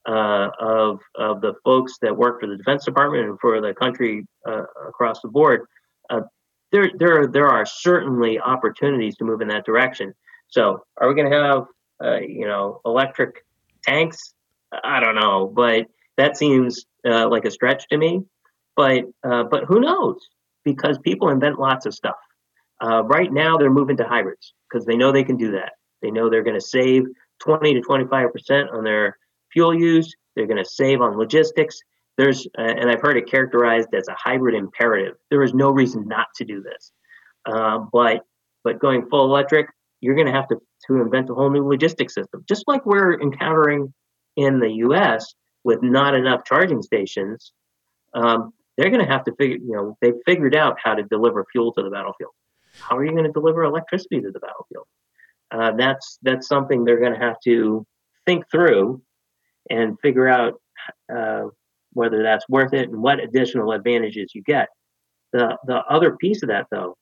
uh, 0.07 0.49
of 0.59 0.99
of 1.15 1.41
the 1.41 1.55
folks 1.63 1.97
that 2.03 2.15
work 2.15 2.39
for 2.39 2.45
the 2.47 2.55
Defense 2.55 2.85
Department 2.85 3.27
and 3.27 3.39
for 3.39 3.59
the 3.59 3.73
country 3.73 4.27
uh, 4.47 4.61
across 4.87 5.21
the 5.21 5.27
board, 5.27 5.61
uh, 6.11 6.21
there 6.71 6.91
there 6.99 7.25
there 7.25 7.47
are 7.47 7.65
certainly 7.65 8.39
opportunities 8.39 9.15
to 9.17 9.25
move 9.25 9.41
in 9.41 9.47
that 9.47 9.65
direction. 9.65 10.13
So, 10.49 10.83
are 11.01 11.07
we 11.07 11.15
going 11.15 11.31
to 11.31 11.37
have 11.37 11.63
uh, 12.03 12.19
you 12.19 12.45
know 12.45 12.81
electric 12.85 13.43
tanks? 13.83 14.35
I 14.83 14.99
don't 14.99 15.15
know, 15.15 15.47
but 15.47 15.87
that 16.17 16.37
seems 16.37 16.85
uh, 17.07 17.27
like 17.27 17.45
a 17.45 17.51
stretch 17.51 17.87
to 17.89 17.97
me. 17.97 18.21
But 18.75 19.05
uh, 19.27 19.45
but 19.45 19.63
who 19.63 19.79
knows? 19.79 20.17
Because 20.63 20.99
people 20.99 21.29
invent 21.29 21.59
lots 21.59 21.87
of 21.87 21.95
stuff. 21.95 22.15
Uh, 22.83 23.03
right 23.03 23.31
now, 23.31 23.57
they're 23.57 23.71
moving 23.71 23.97
to 23.97 24.03
hybrids 24.03 24.53
because 24.69 24.85
they 24.85 24.97
know 24.97 25.11
they 25.11 25.23
can 25.23 25.38
do 25.38 25.51
that. 25.51 25.73
They 26.01 26.11
know 26.11 26.29
they're 26.29 26.43
going 26.43 26.59
to 26.59 26.65
save 26.65 27.03
20 27.41 27.73
to 27.73 27.81
25 27.81 28.31
percent 28.31 28.69
on 28.69 28.83
their 28.83 29.17
fuel 29.51 29.73
use. 29.73 30.13
They're 30.35 30.47
going 30.47 30.63
to 30.63 30.69
save 30.69 31.01
on 31.01 31.17
logistics. 31.17 31.79
There's, 32.17 32.47
uh, 32.57 32.61
and 32.61 32.89
I've 32.89 33.01
heard 33.01 33.17
it 33.17 33.29
characterized 33.29 33.89
as 33.93 34.07
a 34.07 34.15
hybrid 34.17 34.55
imperative. 34.55 35.15
There 35.29 35.43
is 35.43 35.53
no 35.53 35.69
reason 35.69 36.07
not 36.07 36.27
to 36.35 36.45
do 36.45 36.61
this. 36.61 36.91
Uh, 37.45 37.79
but 37.91 38.21
but 38.63 38.79
going 38.79 39.07
full 39.09 39.25
electric, 39.25 39.67
you're 40.01 40.15
going 40.15 40.27
to 40.27 40.33
have 40.33 40.47
to 40.47 40.57
to 40.88 41.01
invent 41.01 41.29
a 41.29 41.33
whole 41.33 41.49
new 41.49 41.67
logistics 41.67 42.13
system, 42.13 42.43
just 42.47 42.63
like 42.67 42.85
we're 42.85 43.19
encountering 43.21 43.93
in 44.35 44.59
the 44.59 44.71
U.S. 44.71 45.33
with 45.63 45.81
not 45.81 46.15
enough 46.15 46.43
charging 46.45 46.81
stations. 46.81 47.53
Um, 48.13 48.53
they're 48.77 48.89
going 48.89 49.05
to 49.05 49.11
have 49.11 49.23
to 49.25 49.35
figure, 49.35 49.57
you 49.57 49.71
know, 49.71 49.97
they've 50.01 50.15
figured 50.25 50.55
out 50.55 50.77
how 50.83 50.95
to 50.95 51.03
deliver 51.03 51.45
fuel 51.51 51.71
to 51.73 51.83
the 51.83 51.89
battlefield 51.89 52.31
how 52.79 52.97
are 52.97 53.05
you 53.05 53.11
going 53.11 53.25
to 53.25 53.31
deliver 53.31 53.63
electricity 53.63 54.21
to 54.21 54.31
the 54.31 54.39
battlefield? 54.39 54.85
Uh, 55.51 55.71
that's 55.77 56.19
that's 56.21 56.47
something 56.47 56.83
they're 56.83 56.99
going 56.99 57.13
to 57.13 57.19
have 57.19 57.39
to 57.45 57.85
think 58.25 58.49
through 58.51 59.01
and 59.69 59.99
figure 60.01 60.27
out 60.27 60.59
uh, 61.15 61.43
whether 61.93 62.23
that's 62.23 62.47
worth 62.49 62.73
it 62.73 62.89
and 62.89 63.01
what 63.01 63.19
additional 63.19 63.71
advantages 63.71 64.31
you 64.33 64.43
get. 64.43 64.69
The 65.33 65.57
the 65.65 65.83
other 65.85 66.15
piece 66.17 66.43
of 66.43 66.49
that 66.49 66.67
though 66.71 66.97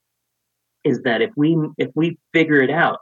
is 0.83 1.01
that 1.03 1.21
if 1.21 1.31
we 1.35 1.57
if 1.77 1.89
we 1.95 2.17
figure 2.33 2.61
it 2.61 2.69
out 2.69 2.99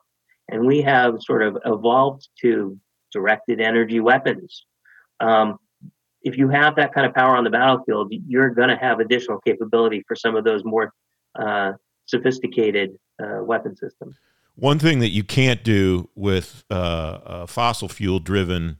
and 0.49 0.65
we 0.65 0.81
have 0.81 1.21
sort 1.21 1.43
of 1.43 1.57
evolved 1.65 2.27
to 2.41 2.77
directed 3.11 3.59
energy 3.59 3.99
weapons, 3.99 4.65
um, 5.19 5.57
if 6.23 6.37
you 6.37 6.49
have 6.49 6.75
that 6.75 6.93
kind 6.93 7.07
of 7.07 7.13
power 7.13 7.35
on 7.35 7.43
the 7.43 7.49
battlefield, 7.49 8.13
you're 8.27 8.49
going 8.49 8.69
to 8.69 8.77
have 8.77 8.99
additional 8.99 9.39
capability 9.39 10.03
for 10.07 10.15
some 10.15 10.35
of 10.35 10.43
those 10.43 10.63
more 10.63 10.93
uh, 11.39 11.73
sophisticated 12.11 12.99
uh, 13.23 13.43
weapon 13.43 13.75
systems. 13.75 14.15
One 14.55 14.79
thing 14.79 14.99
that 14.99 15.09
you 15.09 15.23
can't 15.23 15.63
do 15.63 16.09
with 16.13 16.65
uh, 16.69 17.19
a 17.25 17.47
fossil 17.47 17.87
fuel 17.87 18.19
driven 18.19 18.77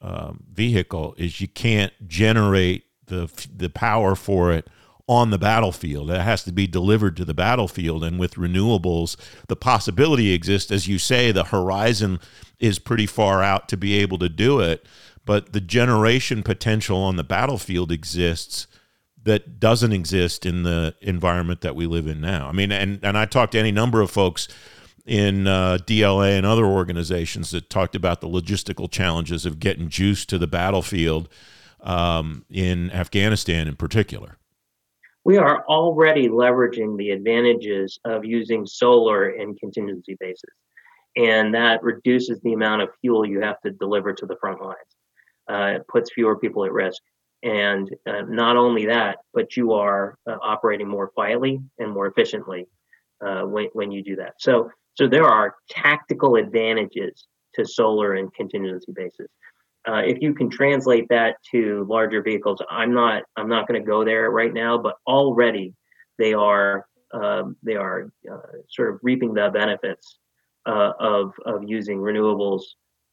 um, 0.00 0.44
vehicle 0.50 1.14
is 1.16 1.40
you 1.40 1.48
can't 1.48 1.92
generate 2.08 2.84
the 3.06 3.30
the 3.54 3.68
power 3.68 4.14
for 4.14 4.52
it 4.52 4.68
on 5.06 5.30
the 5.30 5.38
battlefield. 5.38 6.10
It 6.10 6.20
has 6.20 6.42
to 6.44 6.52
be 6.52 6.66
delivered 6.66 7.16
to 7.18 7.24
the 7.24 7.34
battlefield. 7.34 8.02
And 8.02 8.18
with 8.18 8.34
renewables, 8.34 9.16
the 9.48 9.56
possibility 9.56 10.32
exists, 10.32 10.70
as 10.70 10.88
you 10.88 10.98
say, 10.98 11.32
the 11.32 11.44
horizon 11.44 12.18
is 12.58 12.78
pretty 12.78 13.06
far 13.06 13.42
out 13.42 13.68
to 13.68 13.76
be 13.76 13.94
able 13.94 14.18
to 14.18 14.28
do 14.28 14.60
it. 14.60 14.86
But 15.24 15.52
the 15.52 15.60
generation 15.60 16.42
potential 16.42 16.98
on 16.98 17.16
the 17.16 17.24
battlefield 17.24 17.92
exists 17.92 18.66
that 19.24 19.60
doesn't 19.60 19.92
exist 19.92 20.44
in 20.44 20.62
the 20.62 20.94
environment 21.00 21.60
that 21.60 21.76
we 21.76 21.86
live 21.86 22.06
in 22.06 22.20
now. 22.20 22.48
I 22.48 22.52
mean, 22.52 22.72
and 22.72 22.98
and 23.02 23.16
I 23.16 23.26
talked 23.26 23.52
to 23.52 23.58
any 23.58 23.72
number 23.72 24.00
of 24.00 24.10
folks 24.10 24.48
in 25.04 25.46
uh, 25.46 25.78
DLA 25.84 26.36
and 26.36 26.46
other 26.46 26.64
organizations 26.64 27.50
that 27.50 27.68
talked 27.68 27.94
about 27.94 28.20
the 28.20 28.28
logistical 28.28 28.90
challenges 28.90 29.44
of 29.44 29.58
getting 29.58 29.88
juice 29.88 30.24
to 30.26 30.38
the 30.38 30.46
battlefield 30.46 31.28
um, 31.80 32.44
in 32.48 32.90
Afghanistan, 32.92 33.66
in 33.66 33.76
particular. 33.76 34.38
We 35.24 35.36
are 35.38 35.64
already 35.66 36.28
leveraging 36.28 36.96
the 36.98 37.10
advantages 37.10 37.98
of 38.04 38.24
using 38.24 38.66
solar 38.66 39.30
in 39.30 39.54
contingency 39.56 40.16
bases, 40.18 40.50
and 41.16 41.54
that 41.54 41.82
reduces 41.82 42.40
the 42.40 42.52
amount 42.52 42.82
of 42.82 42.90
fuel 43.00 43.26
you 43.26 43.40
have 43.40 43.60
to 43.60 43.70
deliver 43.70 44.12
to 44.12 44.26
the 44.26 44.36
front 44.40 44.60
lines. 44.60 44.76
Uh, 45.50 45.76
it 45.76 45.86
puts 45.88 46.12
fewer 46.12 46.38
people 46.38 46.64
at 46.64 46.72
risk. 46.72 47.02
And 47.42 47.90
uh, 48.06 48.22
not 48.28 48.56
only 48.56 48.86
that, 48.86 49.18
but 49.34 49.56
you 49.56 49.72
are 49.72 50.16
uh, 50.28 50.36
operating 50.42 50.88
more 50.88 51.08
quietly 51.08 51.60
and 51.78 51.90
more 51.90 52.06
efficiently 52.06 52.66
uh, 53.24 53.42
when, 53.42 53.66
when 53.72 53.90
you 53.90 54.02
do 54.02 54.16
that. 54.16 54.34
So, 54.38 54.70
so 54.94 55.08
there 55.08 55.24
are 55.24 55.56
tactical 55.68 56.36
advantages 56.36 57.26
to 57.54 57.64
solar 57.64 58.14
and 58.14 58.32
contingency 58.34 58.92
bases. 58.92 59.28
Uh, 59.86 60.02
if 60.06 60.22
you 60.22 60.32
can 60.32 60.48
translate 60.48 61.08
that 61.08 61.36
to 61.50 61.84
larger 61.88 62.22
vehicles, 62.22 62.62
I'm 62.70 62.94
not 62.94 63.24
I'm 63.36 63.48
not 63.48 63.66
going 63.66 63.82
to 63.82 63.86
go 63.86 64.04
there 64.04 64.30
right 64.30 64.52
now, 64.52 64.78
but 64.78 64.94
already 65.06 65.74
they 66.18 66.34
are 66.34 66.86
um, 67.12 67.56
they 67.64 67.74
are 67.74 68.12
uh, 68.30 68.38
sort 68.70 68.90
of 68.90 69.00
reaping 69.02 69.34
the 69.34 69.50
benefits 69.52 70.18
uh, 70.66 70.92
of 71.00 71.32
of 71.44 71.64
using 71.66 71.98
renewables 71.98 72.62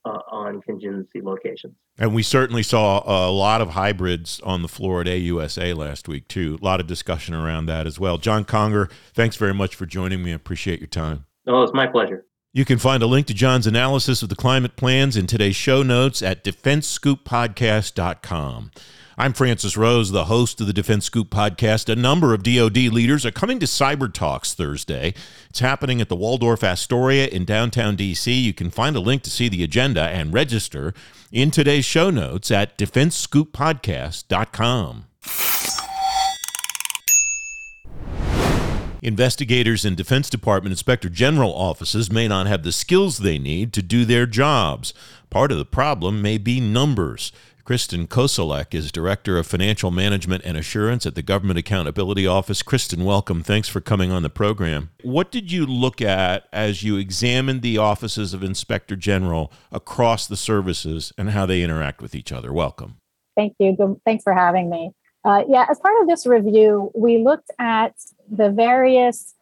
uh, 0.05 0.19
on 0.31 0.61
contingency 0.61 1.21
locations. 1.21 1.75
And 1.97 2.13
we 2.13 2.23
certainly 2.23 2.63
saw 2.63 3.03
a 3.05 3.29
lot 3.29 3.61
of 3.61 3.71
hybrids 3.71 4.39
on 4.41 4.61
the 4.61 4.67
floor 4.67 5.01
at 5.01 5.07
AUSA 5.07 5.75
last 5.75 6.07
week, 6.07 6.27
too. 6.27 6.57
A 6.61 6.65
lot 6.65 6.79
of 6.79 6.87
discussion 6.87 7.35
around 7.35 7.65
that 7.65 7.85
as 7.85 7.99
well. 7.99 8.17
John 8.17 8.45
Conger, 8.45 8.89
thanks 9.13 9.35
very 9.35 9.53
much 9.53 9.75
for 9.75 9.85
joining 9.85 10.23
me. 10.23 10.31
I 10.31 10.35
appreciate 10.35 10.79
your 10.79 10.87
time. 10.87 11.25
Oh, 11.47 11.63
it's 11.63 11.73
my 11.73 11.87
pleasure. 11.87 12.25
You 12.51 12.65
can 12.65 12.79
find 12.79 13.03
a 13.03 13.07
link 13.07 13.27
to 13.27 13.33
John's 13.35 13.67
analysis 13.67 14.23
of 14.23 14.29
the 14.29 14.35
climate 14.35 14.75
plans 14.75 15.15
in 15.15 15.27
today's 15.27 15.55
show 15.55 15.83
notes 15.83 16.23
at 16.23 16.43
defensescooppodcast.com. 16.43 18.71
I'm 19.19 19.33
Francis 19.33 19.77
Rose, 19.77 20.09
the 20.09 20.25
host 20.25 20.59
of 20.59 20.65
the 20.65 20.73
Defense 20.73 21.05
Scoop 21.05 21.29
podcast. 21.29 21.89
A 21.89 21.95
number 21.95 22.33
of 22.33 22.41
DoD 22.41 22.77
leaders 22.77 23.23
are 23.23 23.31
coming 23.31 23.59
to 23.59 23.67
Cyber 23.67 24.11
Talks 24.11 24.55
Thursday. 24.55 25.13
It's 25.51 25.59
happening 25.59 26.01
at 26.01 26.09
the 26.09 26.15
Waldorf 26.15 26.63
Astoria 26.63 27.27
in 27.27 27.45
downtown 27.45 27.95
DC. 27.95 28.41
You 28.41 28.53
can 28.53 28.71
find 28.71 28.95
a 28.95 28.99
link 28.99 29.21
to 29.23 29.29
see 29.29 29.47
the 29.47 29.63
agenda 29.63 30.01
and 30.01 30.33
register 30.33 30.95
in 31.31 31.51
today's 31.51 31.85
show 31.85 32.09
notes 32.09 32.49
at 32.49 32.79
defensescooppodcast.com. 32.79 35.05
Investigators 39.01 39.85
in 39.85 39.95
Defense 39.95 40.29
Department 40.29 40.73
Inspector 40.73 41.07
General 41.09 41.53
offices 41.53 42.11
may 42.11 42.27
not 42.27 42.47
have 42.47 42.63
the 42.63 42.73
skills 42.73 43.19
they 43.19 43.39
need 43.39 43.71
to 43.71 43.81
do 43.81 44.03
their 44.03 44.25
jobs. 44.25 44.93
Part 45.29 45.53
of 45.53 45.57
the 45.57 45.65
problem 45.65 46.21
may 46.21 46.37
be 46.37 46.59
numbers. 46.59 47.31
Kristen 47.63 48.07
Kociolek 48.07 48.73
is 48.73 48.91
Director 48.91 49.37
of 49.37 49.47
Financial 49.47 49.89
Management 49.89 50.43
and 50.43 50.57
Assurance 50.57 51.05
at 51.05 51.15
the 51.15 51.21
Government 51.21 51.57
Accountability 51.57 52.27
Office. 52.27 52.61
Kristen, 52.61 53.05
welcome. 53.05 53.41
Thanks 53.41 53.69
for 53.69 53.79
coming 53.79 54.11
on 54.11 54.23
the 54.23 54.29
program. 54.29 54.89
What 55.01 55.31
did 55.31 55.49
you 55.49 55.65
look 55.65 56.01
at 56.01 56.49
as 56.51 56.83
you 56.83 56.97
examined 56.97 57.61
the 57.61 57.77
offices 57.77 58.33
of 58.33 58.43
Inspector 58.43 58.95
General 58.97 59.49
across 59.71 60.27
the 60.27 60.35
services 60.35 61.13
and 61.17 61.29
how 61.29 61.45
they 61.45 61.61
interact 61.61 62.01
with 62.01 62.15
each 62.15 62.33
other? 62.33 62.51
Welcome. 62.51 62.97
Thank 63.37 63.55
you. 63.59 64.01
Thanks 64.03 64.25
for 64.25 64.33
having 64.33 64.69
me. 64.69 64.91
Uh, 65.23 65.43
yeah, 65.47 65.65
as 65.69 65.79
part 65.79 66.01
of 66.01 66.07
this 66.07 66.25
review, 66.25 66.91
we 66.95 67.17
looked 67.17 67.51
at 67.59 67.93
the 68.29 68.49
various 68.49 69.35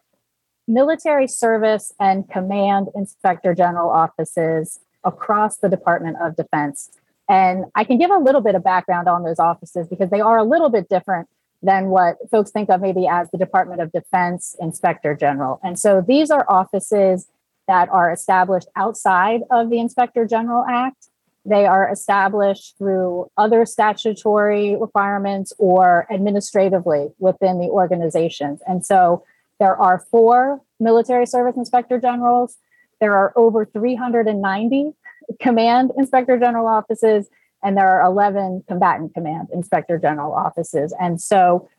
military 0.66 1.26
service 1.26 1.92
and 1.98 2.28
command 2.28 2.88
inspector 2.94 3.54
general 3.54 3.90
offices 3.90 4.80
across 5.04 5.56
the 5.58 5.68
Department 5.68 6.16
of 6.20 6.36
Defense. 6.36 6.90
And 7.28 7.66
I 7.74 7.84
can 7.84 7.98
give 7.98 8.10
a 8.10 8.18
little 8.18 8.40
bit 8.40 8.54
of 8.54 8.64
background 8.64 9.08
on 9.08 9.22
those 9.22 9.38
offices 9.38 9.86
because 9.86 10.10
they 10.10 10.20
are 10.20 10.38
a 10.38 10.44
little 10.44 10.70
bit 10.70 10.88
different 10.88 11.28
than 11.62 11.86
what 11.86 12.16
folks 12.30 12.50
think 12.50 12.70
of 12.70 12.80
maybe 12.80 13.06
as 13.06 13.30
the 13.30 13.38
Department 13.38 13.80
of 13.80 13.92
Defense 13.92 14.56
Inspector 14.60 15.12
General. 15.16 15.60
And 15.62 15.78
so 15.78 16.02
these 16.06 16.30
are 16.30 16.46
offices 16.48 17.28
that 17.66 17.88
are 17.90 18.10
established 18.12 18.68
outside 18.76 19.42
of 19.50 19.68
the 19.70 19.78
Inspector 19.78 20.24
General 20.26 20.64
Act. 20.68 21.08
They 21.48 21.64
are 21.64 21.90
established 21.90 22.76
through 22.76 23.30
other 23.38 23.64
statutory 23.64 24.76
requirements 24.76 25.50
or 25.58 26.06
administratively 26.12 27.08
within 27.18 27.58
the 27.58 27.68
organizations. 27.68 28.60
And 28.66 28.84
so 28.84 29.24
there 29.58 29.74
are 29.74 30.04
four 30.10 30.60
military 30.78 31.24
service 31.24 31.56
inspector 31.56 31.98
generals. 31.98 32.58
There 33.00 33.14
are 33.14 33.32
over 33.34 33.64
390 33.64 34.92
command 35.40 35.90
inspector 35.96 36.38
general 36.38 36.66
offices, 36.66 37.28
and 37.64 37.78
there 37.78 37.88
are 37.88 38.04
11 38.04 38.64
combatant 38.68 39.14
command 39.14 39.48
inspector 39.50 39.98
general 39.98 40.34
offices. 40.34 40.94
And 41.00 41.18
so 41.18 41.70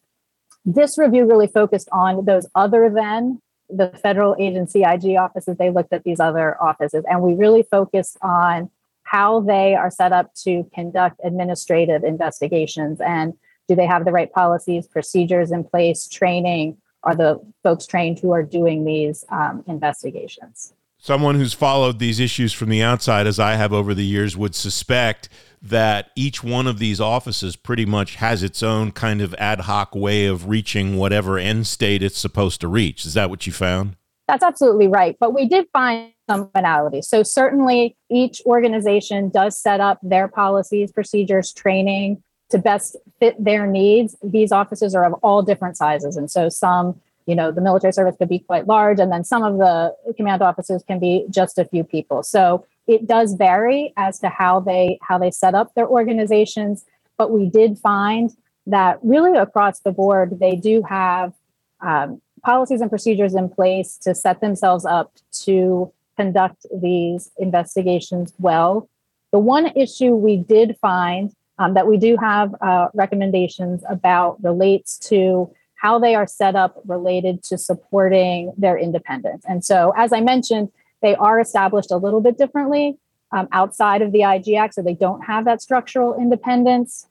this 0.66 0.98
review 0.98 1.28
really 1.28 1.48
focused 1.48 1.90
on 1.92 2.26
those 2.26 2.48
other 2.56 2.90
than 2.90 3.40
the 3.70 3.90
federal 4.02 4.36
agency 4.40 4.82
IG 4.82 5.16
offices. 5.16 5.58
They 5.58 5.70
looked 5.70 5.94
at 5.94 6.04
these 6.04 6.20
other 6.20 6.60
offices, 6.60 7.04
and 7.08 7.22
we 7.22 7.36
really 7.36 7.62
focused 7.62 8.18
on 8.24 8.72
how 9.10 9.40
they 9.42 9.76
are 9.76 9.90
set 9.90 10.14
up 10.14 10.34
to 10.36 10.70
conduct 10.74 11.20
administrative 11.24 12.04
investigations 12.04 13.02
and 13.02 13.34
do 13.68 13.76
they 13.76 13.86
have 13.86 14.06
the 14.06 14.12
right 14.12 14.32
policies, 14.32 14.88
procedures 14.88 15.52
in 15.52 15.64
place, 15.64 16.08
training? 16.08 16.78
Are 17.04 17.16
the 17.16 17.40
folks 17.64 17.88
trained 17.88 18.20
who 18.20 18.32
are 18.32 18.44
doing 18.44 18.84
these 18.84 19.24
um, 19.30 19.64
investigations? 19.68 20.74
Someone 20.98 21.36
who's 21.36 21.54
followed 21.54 21.98
these 22.00 22.20
issues 22.20 22.52
from 22.52 22.70
the 22.70 22.82
outside, 22.84 23.26
as 23.26 23.40
I 23.40 23.56
have 23.56 23.72
over 23.72 23.94
the 23.94 24.06
years, 24.06 24.36
would 24.36 24.54
suspect 24.54 25.30
that 25.62 26.10
each 26.16 26.44
one 26.44 26.68
of 26.68 26.78
these 26.78 27.00
offices 27.00 27.56
pretty 27.56 27.86
much 27.86 28.16
has 28.16 28.44
its 28.44 28.62
own 28.62 28.92
kind 28.92 29.22
of 29.22 29.34
ad 29.36 29.62
hoc 29.62 29.96
way 29.96 30.26
of 30.26 30.50
reaching 30.50 30.98
whatever 30.98 31.38
end 31.38 31.68
state 31.68 32.04
it's 32.04 32.18
supposed 32.18 32.60
to 32.62 32.68
reach. 32.68 33.06
Is 33.06 33.14
that 33.14 33.30
what 33.30 33.48
you 33.48 33.54
found? 33.54 33.96
That's 34.28 34.44
absolutely 34.44 34.88
right. 34.88 35.16
But 35.20 35.34
we 35.34 35.48
did 35.48 35.68
find 35.72 36.12
So, 37.02 37.24
certainly, 37.24 37.96
each 38.10 38.42
organization 38.46 39.30
does 39.30 39.60
set 39.60 39.82
up 39.82 40.00
their 40.02 40.28
policies, 40.28 40.92
procedures, 40.92 41.52
training 41.52 42.24
to 42.50 42.58
best 42.58 42.96
fit 43.20 43.44
their 43.44 43.68
needs. 43.68 44.16
These 44.24 44.52
offices 44.52 44.96
are 44.96 45.06
of 45.06 45.14
all 45.22 45.42
different 45.42 45.78
sizes. 45.78 46.18
And 46.18 46.30
so, 46.30 46.50
some 46.50 47.00
you 47.30 47.36
know 47.36 47.52
the 47.52 47.62
military 47.62 47.94
service 47.94 48.16
could 48.18 48.28
be 48.28 48.40
quite 48.40 48.66
large 48.66 49.00
and 49.00 49.12
then 49.12 49.24
some 49.24 49.44
of 49.44 49.60
the 49.60 49.96
command 50.18 50.42
offices 50.42 50.84
can 50.88 51.00
be 51.00 51.26
just 51.30 51.60
a 51.60 51.66
few 51.66 51.84
people 51.84 52.24
so 52.24 52.66
it 52.88 53.06
does 53.06 53.34
vary 53.34 53.94
as 53.98 54.18
to 54.20 54.30
how 54.30 54.60
they 54.60 54.98
how 55.04 55.18
they 55.20 55.30
set 55.30 55.54
up 55.54 55.74
their 55.76 55.88
organizations 55.88 56.86
but 57.18 57.30
we 57.30 57.48
did 57.48 57.78
find 57.78 58.32
that 58.66 58.98
really 59.04 59.38
across 59.38 59.82
the 59.82 59.92
board 59.92 60.40
they 60.40 60.56
do 60.56 60.82
have 60.82 61.34
um, 61.82 62.20
policies 62.44 62.82
and 62.82 62.90
procedures 62.90 63.36
in 63.36 63.48
place 63.48 63.98
to 63.98 64.16
set 64.16 64.42
themselves 64.42 64.84
up 64.86 65.14
to 65.32 65.94
conduct 66.20 66.66
these 66.82 67.32
investigations 67.38 68.34
well 68.40 68.90
the 69.32 69.40
one 69.40 69.68
issue 69.76 70.16
we 70.16 70.38
did 70.38 70.78
find 70.82 71.34
um, 71.60 71.74
that 71.74 71.88
we 71.88 71.98
do 71.98 72.18
have 72.18 72.56
uh, 72.62 72.88
recommendations 72.94 73.84
about 73.90 74.42
relates 74.44 74.98
to 75.10 75.52
how 75.76 76.00
they 76.00 76.16
are 76.16 76.28
set 76.28 76.56
up 76.56 76.82
related 76.86 77.44
to 77.44 77.58
supporting 77.58 78.52
their 78.58 78.78
independence. 78.78 79.44
And 79.48 79.64
so, 79.64 79.94
as 79.96 80.12
I 80.12 80.22
mentioned, 80.22 80.70
they 81.02 81.16
are 81.16 81.40
established 81.40 81.92
a 81.92 81.98
little 81.98 82.22
bit 82.22 82.38
differently 82.38 82.98
um, 83.32 83.48
outside 83.52 84.02
of 84.02 84.12
the 84.12 84.24
IG 84.24 84.54
Act, 84.54 84.74
so 84.74 84.82
they 84.82 84.94
don't 84.94 85.22
have 85.22 85.46
that 85.46 85.62
structural 85.62 86.20
independence. 86.20 87.08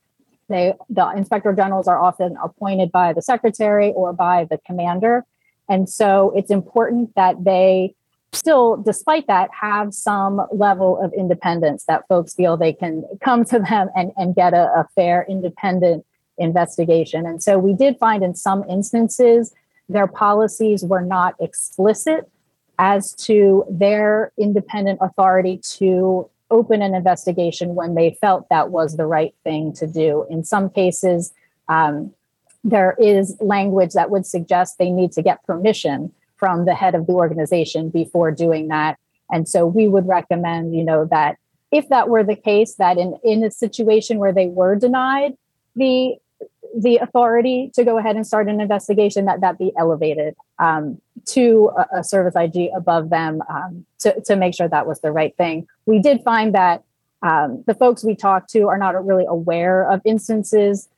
They, 0.49 0.75
the 0.89 1.11
inspector 1.11 1.53
generals 1.53 1.89
are 1.89 1.99
often 1.99 2.37
appointed 2.43 2.91
by 2.91 3.13
the 3.13 3.23
secretary 3.23 3.93
or 3.93 4.13
by 4.13 4.47
the 4.51 4.59
commander. 4.67 5.25
And 5.69 5.89
so 5.89 6.33
it's 6.35 6.51
important 6.51 7.15
that 7.15 7.45
they 7.45 7.95
still, 8.33 8.77
despite 8.77 9.27
that, 9.27 9.51
have 9.59 9.95
some 9.95 10.43
level 10.53 11.01
of 11.03 11.13
independence 11.13 11.85
that 11.85 12.07
folks 12.09 12.35
feel 12.35 12.57
they 12.57 12.73
can 12.73 13.05
come 13.23 13.45
to 13.47 13.59
them 13.59 13.89
and, 13.97 14.13
and 14.17 14.35
get 14.35 14.55
a, 14.55 14.65
a 14.75 14.89
fair, 14.95 15.27
independent 15.29 16.05
investigation. 16.39 17.27
And 17.27 17.43
so 17.43 17.59
we 17.59 17.73
did 17.73 17.99
find 17.99 18.23
in 18.23 18.35
some 18.35 18.65
instances 18.69 19.53
their 19.89 20.07
policies 20.07 20.85
were 20.85 21.01
not 21.01 21.35
explicit 21.41 22.31
as 22.79 23.13
to 23.15 23.65
their 23.69 24.33
independent 24.39 24.99
authority 25.03 25.59
to 25.59 26.29
open 26.51 26.81
an 26.81 26.95
investigation 26.95 27.75
when 27.75 27.95
they 27.95 28.17
felt 28.21 28.49
that 28.49 28.71
was 28.71 28.97
the 28.97 29.07
right 29.07 29.35
thing 29.45 29.73
to 29.75 29.87
do. 29.87 30.27
In 30.31 30.45
some 30.45 30.71
cases, 30.71 31.33
um, 31.69 32.13
there 32.65 32.97
is 32.99 33.37
language 33.41 33.93
that 33.93 34.11
would 34.11 34.27
suggest 34.27 34.79
they 34.79 34.91
need 34.91 35.13
to 35.13 35.23
get 35.23 35.45
permission 35.45 36.13
from 36.39 36.65
the 36.65 36.75
head 36.75 36.95
of 36.95 37.07
the 37.07 37.13
organization 37.13 37.91
before 37.91 38.31
doing 38.31 38.69
that. 38.69 38.99
And 39.31 39.49
so 39.49 39.67
we 39.67 39.89
would 39.89 40.07
recommend, 40.07 40.75
you 40.75 40.85
know, 40.85 41.05
that 41.07 41.37
if 41.71 41.89
that 41.91 42.09
were 42.09 42.25
the 42.25 42.37
case, 42.37 42.77
that 42.77 42.97
in, 42.97 43.19
in 43.23 43.45
a 43.45 43.51
situation 43.51 44.19
where 44.19 44.33
they 44.33 44.47
were 44.47 44.77
denied 44.77 45.37
the 45.77 46.17
the 46.77 46.97
authority 46.99 47.71
to 47.75 47.83
go 47.83 47.99
ahead 47.99 48.15
and 48.15 48.27
start 48.27 48.49
an 48.49 48.61
investigation 48.61 49.25
that 49.25 49.41
that 49.41 49.59
be 49.59 49.73
elevated 49.77 50.37
um, 50.59 51.01
to 51.25 51.71
a, 51.77 52.01
a, 52.01 52.05
service 52.05 52.35
IG 52.37 52.71
above 52.77 53.09
them 53.11 53.43
um, 53.49 53.87
to, 53.99 54.21
to 54.23 54.37
make 54.37 54.55
sure 54.55 54.69
that 54.69 54.87
was 54.87 55.01
the 55.01 55.11
right 55.11 55.35
thing. 55.37 55.67
We 55.87 55.99
did 55.99 56.23
find 56.23 56.55
that 56.55 56.85
um, 57.23 57.65
the 57.67 57.75
folks 57.75 58.05
we 58.05 58.15
talked 58.15 58.51
to 58.51 58.69
are 58.69 58.79
not 58.79 59.05
really 59.05 59.25
aware 59.27 59.91
of 59.91 60.01
instances 60.05 60.89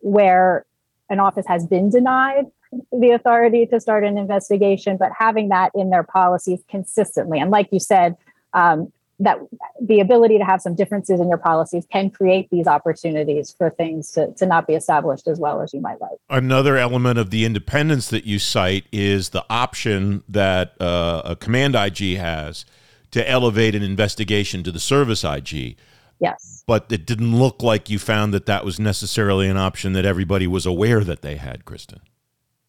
where 0.00 0.64
an 1.10 1.20
office 1.20 1.46
has 1.46 1.66
been 1.66 1.90
denied 1.90 2.46
the 2.92 3.10
authority 3.10 3.66
to 3.66 3.80
start 3.80 4.04
an 4.04 4.18
investigation, 4.18 4.96
but 4.96 5.10
having 5.18 5.48
that 5.48 5.72
in 5.74 5.90
their 5.90 6.02
policies 6.02 6.60
consistently. 6.68 7.38
And 7.38 7.50
like 7.50 7.68
you 7.72 7.80
said, 7.80 8.16
um, 8.52 8.92
that 9.20 9.38
the 9.80 9.98
ability 10.00 10.38
to 10.38 10.44
have 10.44 10.62
some 10.62 10.74
differences 10.74 11.18
in 11.18 11.28
your 11.28 11.38
policies 11.38 11.84
can 11.90 12.08
create 12.08 12.48
these 12.50 12.68
opportunities 12.68 13.52
for 13.56 13.70
things 13.70 14.12
to, 14.12 14.32
to 14.34 14.46
not 14.46 14.66
be 14.66 14.74
established 14.74 15.26
as 15.26 15.40
well 15.40 15.60
as 15.60 15.74
you 15.74 15.80
might 15.80 16.00
like. 16.00 16.18
Another 16.30 16.76
element 16.76 17.18
of 17.18 17.30
the 17.30 17.44
independence 17.44 18.08
that 18.10 18.24
you 18.24 18.38
cite 18.38 18.84
is 18.92 19.30
the 19.30 19.44
option 19.50 20.22
that 20.28 20.80
uh, 20.80 21.22
a 21.24 21.34
command 21.34 21.74
IG 21.74 22.16
has 22.16 22.64
to 23.10 23.28
elevate 23.28 23.74
an 23.74 23.82
investigation 23.82 24.62
to 24.62 24.70
the 24.70 24.78
service 24.78 25.24
IG. 25.24 25.76
Yes. 26.20 26.62
But 26.66 26.86
it 26.90 27.04
didn't 27.06 27.36
look 27.36 27.62
like 27.62 27.90
you 27.90 27.98
found 27.98 28.32
that 28.34 28.46
that 28.46 28.64
was 28.64 28.78
necessarily 28.78 29.48
an 29.48 29.56
option 29.56 29.94
that 29.94 30.04
everybody 30.04 30.46
was 30.46 30.66
aware 30.66 31.02
that 31.02 31.22
they 31.22 31.36
had, 31.36 31.64
Kristen. 31.64 32.00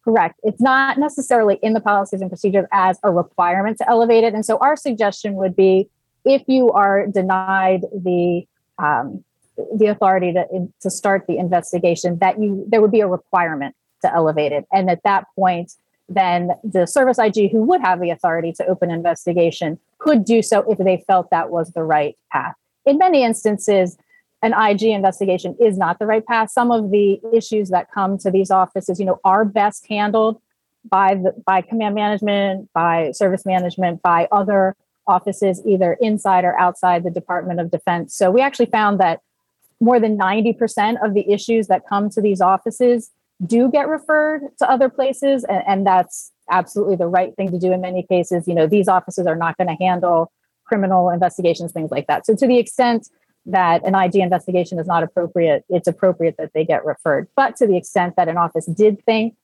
Correct. 0.04 0.40
It's 0.42 0.60
not 0.60 0.98
necessarily 0.98 1.58
in 1.62 1.74
the 1.74 1.80
policies 1.80 2.20
and 2.20 2.30
procedures 2.30 2.66
as 2.72 2.98
a 3.02 3.10
requirement 3.10 3.78
to 3.78 3.88
elevate 3.88 4.24
it. 4.24 4.32
And 4.32 4.46
so 4.46 4.56
our 4.58 4.76
suggestion 4.76 5.34
would 5.34 5.54
be 5.54 5.88
if 6.24 6.42
you 6.46 6.70
are 6.72 7.06
denied 7.06 7.82
the 7.92 8.46
um, 8.78 9.24
the 9.76 9.86
authority 9.86 10.32
to, 10.32 10.68
to 10.80 10.90
start 10.90 11.26
the 11.26 11.36
investigation, 11.36 12.18
that 12.18 12.40
you 12.40 12.64
there 12.66 12.80
would 12.80 12.90
be 12.90 13.00
a 13.00 13.08
requirement 13.08 13.74
to 14.02 14.12
elevate 14.12 14.52
it, 14.52 14.66
and 14.72 14.90
at 14.90 15.02
that 15.02 15.26
point, 15.36 15.74
then 16.08 16.50
the 16.64 16.86
service 16.86 17.18
IG 17.18 17.50
who 17.50 17.62
would 17.64 17.80
have 17.82 18.00
the 18.00 18.10
authority 18.10 18.52
to 18.52 18.66
open 18.66 18.90
investigation 18.90 19.78
could 19.98 20.24
do 20.24 20.40
so 20.40 20.64
if 20.70 20.78
they 20.78 21.04
felt 21.06 21.28
that 21.30 21.50
was 21.50 21.72
the 21.72 21.82
right 21.82 22.16
path. 22.32 22.54
In 22.86 22.96
many 22.96 23.22
instances, 23.22 23.98
an 24.42 24.54
IG 24.54 24.84
investigation 24.84 25.56
is 25.60 25.76
not 25.76 25.98
the 25.98 26.06
right 26.06 26.24
path. 26.24 26.50
Some 26.50 26.70
of 26.70 26.90
the 26.90 27.20
issues 27.32 27.68
that 27.70 27.90
come 27.92 28.16
to 28.18 28.30
these 28.30 28.50
offices, 28.50 28.98
you 28.98 29.04
know, 29.04 29.20
are 29.24 29.44
best 29.44 29.86
handled 29.86 30.40
by 30.88 31.14
the 31.14 31.34
by 31.44 31.60
command 31.60 31.94
management, 31.94 32.70
by 32.72 33.12
service 33.12 33.44
management, 33.44 34.00
by 34.02 34.28
other 34.32 34.76
offices 35.06 35.60
either 35.66 35.98
inside 36.00 36.44
or 36.44 36.58
outside 36.58 37.04
the 37.04 37.10
Department 37.10 37.60
of 37.60 37.70
Defense. 37.70 38.14
So 38.14 38.30
we 38.30 38.40
actually 38.40 38.66
found 38.66 39.00
that 39.00 39.20
more 39.80 39.98
than 39.98 40.16
90% 40.16 41.04
of 41.04 41.14
the 41.14 41.30
issues 41.30 41.66
that 41.66 41.86
come 41.86 42.10
to 42.10 42.20
these 42.20 42.40
offices 42.40 43.10
do 43.44 43.70
get 43.70 43.88
referred 43.88 44.42
to 44.58 44.70
other 44.70 44.88
places 44.88 45.44
and, 45.44 45.62
and 45.66 45.86
that's 45.86 46.30
absolutely 46.50 46.96
the 46.96 47.06
right 47.06 47.34
thing 47.36 47.50
to 47.50 47.58
do 47.58 47.72
in 47.72 47.80
many 47.80 48.02
cases 48.02 48.46
you 48.46 48.54
know 48.54 48.66
these 48.66 48.88
offices 48.88 49.26
are 49.26 49.36
not 49.36 49.56
going 49.56 49.68
to 49.68 49.82
handle 49.82 50.30
criminal 50.66 51.08
investigations 51.08 51.72
things 51.72 51.90
like 51.90 52.06
that 52.06 52.26
so 52.26 52.34
to 52.34 52.46
the 52.46 52.58
extent 52.58 53.08
that 53.46 53.84
an 53.84 53.94
ig 53.94 54.16
investigation 54.16 54.78
is 54.78 54.86
not 54.86 55.02
appropriate 55.02 55.64
it's 55.68 55.88
appropriate 55.88 56.36
that 56.38 56.50
they 56.54 56.64
get 56.64 56.84
referred 56.84 57.26
but 57.36 57.56
to 57.56 57.66
the 57.66 57.76
extent 57.76 58.14
that 58.16 58.28
an 58.28 58.36
office 58.36 58.66
did 58.66 59.02
think 59.04 59.34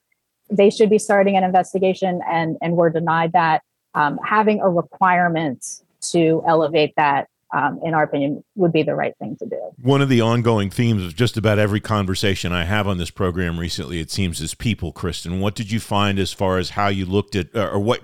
they 0.50 0.70
should 0.70 0.90
be 0.90 0.98
starting 0.98 1.37
an 1.37 1.44
investigation 1.44 2.20
and 2.30 2.56
and 2.61 2.76
were 2.76 2.90
denied 2.90 3.32
that 3.32 3.62
um, 3.94 4.18
having 4.22 4.61
a 4.61 4.68
requirement 4.68 5.80
to 6.00 6.42
elevate 6.46 6.92
that 6.96 7.28
um, 7.54 7.80
in 7.85 7.94
our 7.94 8.02
opinion, 8.02 8.44
would 8.54 8.72
be 8.72 8.82
the 8.82 8.94
right 8.94 9.14
thing 9.18 9.37
to 9.38 9.46
do. 9.46 9.70
One 9.80 10.02
of 10.02 10.09
the 10.09 10.20
ongoing 10.20 10.68
themes 10.70 11.04
of 11.04 11.14
just 11.14 11.37
about 11.37 11.59
every 11.59 11.80
conversation 11.80 12.52
I 12.52 12.64
have 12.64 12.88
on 12.88 12.98
this 12.98 13.11
program 13.11 13.59
recently, 13.59 14.00
it 14.00 14.11
seems, 14.11 14.40
is 14.40 14.54
people. 14.54 14.92
Kristen, 14.92 15.40
what 15.40 15.54
did 15.54 15.70
you 15.70 15.80
find 15.80 16.18
as 16.18 16.32
far 16.32 16.59
as 16.59 16.70
how 16.70 16.88
you 16.88 17.06
looked 17.06 17.37
at, 17.37 17.54
or 17.54 17.78
what 17.78 18.00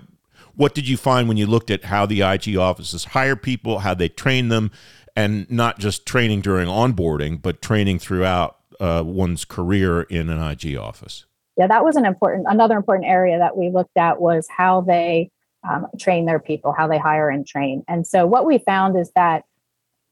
what 0.55 0.75
did 0.75 0.87
you 0.87 0.97
find 0.97 1.27
when 1.27 1.37
you 1.37 1.47
looked 1.47 1.71
at 1.71 1.85
how 1.85 2.05
the 2.05 2.21
IG 2.21 2.55
offices 2.55 3.05
hire 3.05 3.35
people, 3.35 3.79
how 3.79 3.93
they 3.93 4.07
train 4.07 4.49
them, 4.49 4.71
and 5.15 5.49
not 5.49 5.79
just 5.79 6.05
training 6.05 6.41
during 6.41 6.67
onboarding, 6.67 7.41
but 7.41 7.61
training 7.61 7.99
throughout 7.99 8.57
uh, 8.79 9.03
one's 9.05 9.45
career 9.45 10.01
in 10.03 10.29
an 10.29 10.41
IG 10.41 10.75
office? 10.75 11.25
Yeah, 11.57 11.67
that 11.67 11.83
was 11.83 11.95
an 11.95 12.05
important, 12.05 12.47
another 12.49 12.75
important 12.75 13.07
area 13.07 13.37
that 13.37 13.55
we 13.55 13.69
looked 13.69 13.97
at 13.97 14.19
was 14.19 14.47
how 14.49 14.81
they 14.81 15.29
um, 15.67 15.87
train 15.99 16.25
their 16.25 16.39
people, 16.39 16.73
how 16.73 16.87
they 16.87 16.97
hire 16.97 17.29
and 17.29 17.45
train. 17.45 17.83
And 17.87 18.05
so 18.05 18.25
what 18.25 18.45
we 18.45 18.57
found 18.57 18.97
is 18.97 19.11
that 19.15 19.45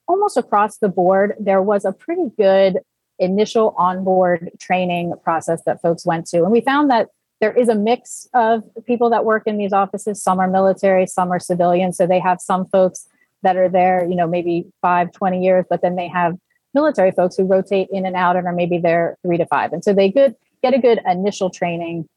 almost 0.08 0.38
across 0.38 0.78
the 0.78 0.90
board, 0.90 1.36
there 1.40 1.62
was 1.62 1.84
a 1.84 1.92
pretty 1.92 2.30
good 2.38 2.80
initial 3.18 3.74
onboard 3.78 4.52
training 4.60 5.14
process 5.24 5.62
that 5.66 5.82
folks 5.82 6.06
went 6.06 6.28
to. 6.28 6.44
And 6.44 6.52
we 6.52 6.62
found 6.62 6.90
that 6.90 7.10
there 7.40 7.52
is 7.52 7.70
a 7.70 7.76
mix 7.76 8.28
of 8.34 8.64
people 8.86 9.10
that 9.10 9.26
work 9.26 9.44
in 9.48 9.58
these 9.58 9.74
offices. 9.74 10.22
Some 10.22 10.40
are 10.40 10.48
military, 10.48 11.08
some 11.08 11.32
are 11.32 11.40
civilian. 11.40 11.92
So 11.92 12.06
they 12.06 12.20
have 12.20 12.40
some 12.40 12.66
folks 12.66 13.08
that 13.44 13.58
are 13.58 13.70
there, 13.70 14.06
you 14.08 14.16
know, 14.16 14.28
maybe 14.28 14.66
five, 14.82 15.12
20 15.12 15.44
years, 15.44 15.66
but 15.70 15.82
then 15.82 15.96
they 15.96 16.08
have 16.08 16.38
military 16.74 17.12
folks 17.12 17.36
who 17.36 17.44
rotate 17.44 17.88
in 17.92 18.06
and 18.06 18.16
out 18.16 18.36
and 18.36 18.48
are 18.48 18.54
maybe 18.54 18.78
there 18.78 19.18
three 19.24 19.38
to 19.38 19.46
five. 19.46 19.74
And 19.74 19.84
so 19.84 19.94
they 19.94 20.10
good 20.10 20.36
get 20.62 20.74
a 20.74 20.80
good 20.80 21.00
initial 21.06 21.50
training. 21.50 22.08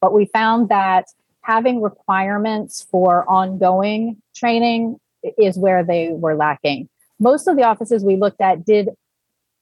But 0.00 0.12
we 0.12 0.26
found 0.26 0.68
that 0.68 1.06
having 1.42 1.80
requirements 1.80 2.86
for 2.90 3.28
ongoing 3.28 4.20
training 4.34 4.98
is 5.38 5.56
where 5.56 5.84
they 5.84 6.10
were 6.12 6.34
lacking. 6.34 6.88
Most 7.18 7.46
of 7.46 7.56
the 7.56 7.64
offices 7.64 8.04
we 8.04 8.16
looked 8.16 8.40
at 8.40 8.64
did 8.64 8.90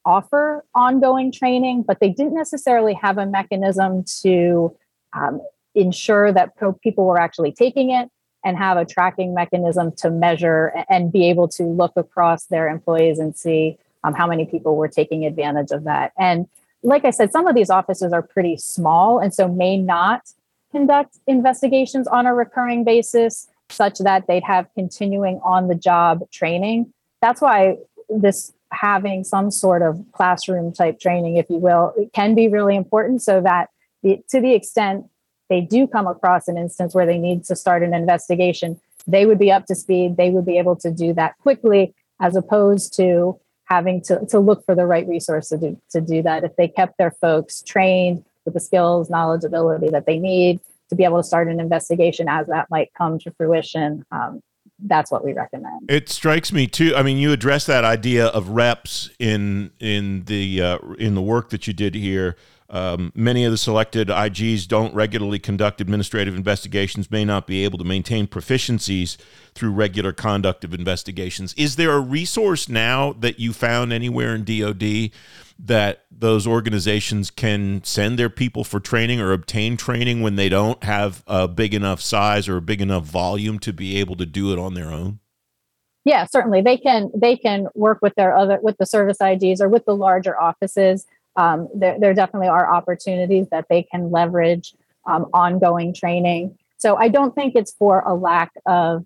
offer 0.05 0.65
ongoing 0.75 1.33
training, 1.33 1.83
but 1.87 2.01
they 2.01 2.11
didn't 2.11 2.35
necessarily 2.35 2.95
have 2.95 3.19
a 3.19 3.27
mechanism 3.27 4.05
to 4.23 4.77
um, 5.13 5.41
ensure 5.75 6.33
that 6.33 6.53
people 6.83 7.05
were 7.07 7.19
actually 7.19 7.53
taking 7.53 7.91
it 7.91 8.09
and 8.45 8.57
have 8.57 8.77
a 8.77 8.85
tracking 8.85 9.35
mechanism 9.35 9.93
to 9.93 10.11
measure 10.11 10.73
and 10.89 11.11
be 11.11 11.29
able 11.31 11.49
to 11.49 11.65
look 11.65 11.93
across 11.97 12.47
their 12.47 12.69
employees 12.69 13.19
and 13.19 13.37
see 13.37 13.79
um, 14.05 14.15
how 14.15 14.27
many 14.27 14.45
people 14.45 14.77
were 14.77 14.89
taking 14.89 15.25
advantage 15.25 15.71
of 15.71 15.85
that. 15.85 16.13
And 16.19 16.47
like 16.83 17.05
I 17.05 17.11
said, 17.11 17.33
some 17.33 17.47
of 17.47 17.55
these 17.55 17.71
offices 17.71 18.13
are 18.13 18.23
pretty 18.23 18.59
small 18.59 19.19
and 19.19 19.33
so 19.33 19.49
may 19.49 19.79
not 19.79 20.31
conduct 20.71 21.19
investigations 21.27 22.07
on 22.07 22.27
a 22.27 22.35
recurring 22.35 22.85
basis 22.85 23.49
such 23.71 23.99
that 24.01 24.27
they'd 24.27 24.45
have 24.45 24.69
continuing 24.75 25.41
on 25.43 25.69
the 25.69 25.75
job 25.75 26.31
training. 26.31 26.93
That's 27.23 27.41
why 27.41 27.79
this 28.11 28.53
having 28.71 29.25
some 29.25 29.51
sort 29.51 29.83
of 29.83 30.05
classroom 30.13 30.73
type 30.73 31.01
training, 31.01 31.37
if 31.37 31.49
you 31.49 31.57
will, 31.57 31.95
can 32.13 32.35
be 32.35 32.49
really 32.49 32.77
important 32.77 33.23
so 33.23 33.41
that 33.41 33.71
to 34.03 34.41
the 34.41 34.53
extent 34.53 35.07
they 35.55 35.61
do 35.61 35.87
come 35.87 36.09
across 36.09 36.49
an 36.49 36.59
instance 36.59 36.97
where 36.97 37.07
they 37.07 37.17
need 37.17 37.45
to 37.45 37.55
start 37.55 37.85
an 37.85 37.95
investigation, 37.95 38.81
they 39.07 39.25
would 39.25 39.39
be 39.39 39.53
up 39.53 39.67
to 39.67 39.77
speed. 39.77 40.17
They 40.17 40.31
would 40.31 40.45
be 40.45 40.59
able 40.59 40.75
to 40.77 40.91
do 40.91 41.13
that 41.13 41.39
quickly 41.39 41.95
as 42.21 42.35
opposed 42.35 42.97
to 42.97 43.39
having 43.67 44.03
to, 44.03 44.27
to 44.31 44.41
look 44.41 44.67
for 44.67 44.75
the 44.75 44.85
right 44.85 45.07
resource 45.07 45.51
to 45.51 45.59
do, 45.59 45.81
to 45.91 46.01
do 46.01 46.23
that. 46.23 46.43
If 46.43 46.57
they 46.57 46.67
kept 46.67 46.99
their 46.99 47.13
folks 47.13 47.63
trained 47.63 48.25
with 48.45 48.55
the 48.55 48.61
skills, 48.61 49.09
knowledge, 49.09 49.45
ability 49.45 49.91
that 49.91 50.07
they 50.07 50.19
need 50.19 50.59
to 50.91 50.97
be 50.97 51.05
able 51.05 51.19
to 51.19 51.25
start 51.25 51.47
an 51.47 51.61
investigation 51.61 52.29
as 52.29 52.49
that 52.49 52.69
might 52.69 52.93
come 52.99 53.21
to 53.21 53.31
fruition, 53.31 54.05
um, 54.11 54.43
that's 54.81 55.13
what 55.13 55.25
we 55.25 55.35
recommend. 55.35 55.89
It 55.89 56.09
strikes 56.09 56.53
me 56.53 56.67
too. 56.67 56.95
I 56.97 57.05
mean, 57.05 57.17
you 57.17 57.31
address 57.31 57.65
that 57.67 57.85
idea 57.85 58.27
of 58.27 58.49
reps 58.49 59.09
in 59.21 59.71
in 59.79 60.25
the 60.25 60.61
uh, 60.61 60.79
in 60.99 61.15
the 61.15 61.23
work 61.23 61.51
that 61.51 61.69
you 61.69 61.73
did 61.73 61.95
here. 61.95 62.37
Um, 62.75 63.13
many 63.15 63.45
of 63.45 63.53
the 63.53 63.57
selected 63.57 64.09
IGs 64.09 64.67
don't 64.67 64.93
regularly 64.97 65.39
conduct 65.39 65.81
administrative 65.81 66.35
investigations, 66.35 67.09
may 67.09 67.25
not 67.25 67.47
be 67.47 67.63
able 67.63 67.79
to 67.79 67.85
maintain 67.85 68.27
proficiencies 68.27 69.17
through 69.55 69.71
regular 69.71 70.13
conduct 70.13 70.65
of 70.65 70.75
investigations. 70.75 71.55
Is 71.57 71.77
there 71.77 71.93
a 71.93 72.01
resource 72.01 72.69
now 72.69 73.13
that 73.13 73.39
you 73.39 73.53
found 73.53 73.93
anywhere 73.93 74.35
in 74.35 74.43
DoD 74.43 75.13
that 75.57 76.07
those 76.11 76.49
organizations 76.49 77.31
can 77.31 77.85
send 77.85 78.19
their 78.19 78.29
people 78.29 78.65
for 78.65 78.81
training 78.81 79.21
or 79.21 79.33
obtain 79.33 79.77
training 79.77 80.21
when 80.21 80.35
they 80.35 80.49
don't 80.49 80.83
have 80.83 81.23
a 81.29 81.47
big 81.47 81.75
enough 81.75 82.01
size 82.01 82.49
or 82.49 82.57
a 82.57 82.61
big 82.61 82.81
enough 82.81 83.05
volume 83.05 83.61
to 83.61 83.73
be 83.73 83.99
able 83.99 84.17
to 84.17 84.27
do 84.27 84.53
it 84.53 84.59
on 84.59 84.75
their 84.75 84.91
own? 84.91 85.21
Yeah, 86.05 86.27
certainly 86.27 86.61
they 86.61 86.77
can. 86.77 87.13
They 87.15 87.37
can 87.37 87.69
work 87.75 88.01
with 88.03 88.17
their 88.17 88.37
other 88.37 88.59
with 88.61 88.79
the 88.79 88.85
service 88.85 89.19
IGs 89.21 89.61
or 89.61 89.69
with 89.69 89.85
the 89.85 89.95
larger 89.95 90.39
offices 90.39 91.07
um, 91.37 91.69
there, 91.75 91.99
there 91.99 92.15
definitely 92.15 92.49
are 92.49 92.73
opportunities 92.73 93.49
that 93.51 93.67
they 93.69 93.83
can 93.83 94.11
leverage 94.11 94.75
um, 95.07 95.27
ongoing 95.33 95.93
training. 95.93 96.57
So 96.79 96.97
I 96.97 97.09
don't 97.09 97.35
think 97.35 97.55
it's 97.55 97.73
for 97.73 98.01
a 98.01 98.15
lack 98.15 98.53
of 98.67 99.05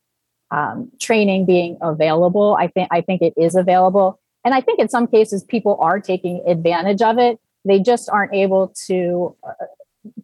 um, 0.51 0.91
training 0.99 1.47
being 1.47 1.79
available. 1.81 2.57
I 2.59 2.69
think 2.69 2.89
I 2.91 3.01
think 3.01 3.23
it 3.23 3.35
is 3.37 3.55
available, 3.55 4.19
and 4.45 4.55
I 4.55 4.61
think 4.61 4.79
in 4.79 4.89
some 4.89 5.07
cases 5.07 5.45
people 5.45 5.77
are 5.81 6.01
taking 6.01 6.43
advantage 6.47 7.03
of 7.03 7.19
it. 7.19 7.39
They 7.65 7.81
just 7.81 8.09
aren't 8.09 8.35
able 8.35 8.73
to 8.87 9.37
uh, 9.47 9.67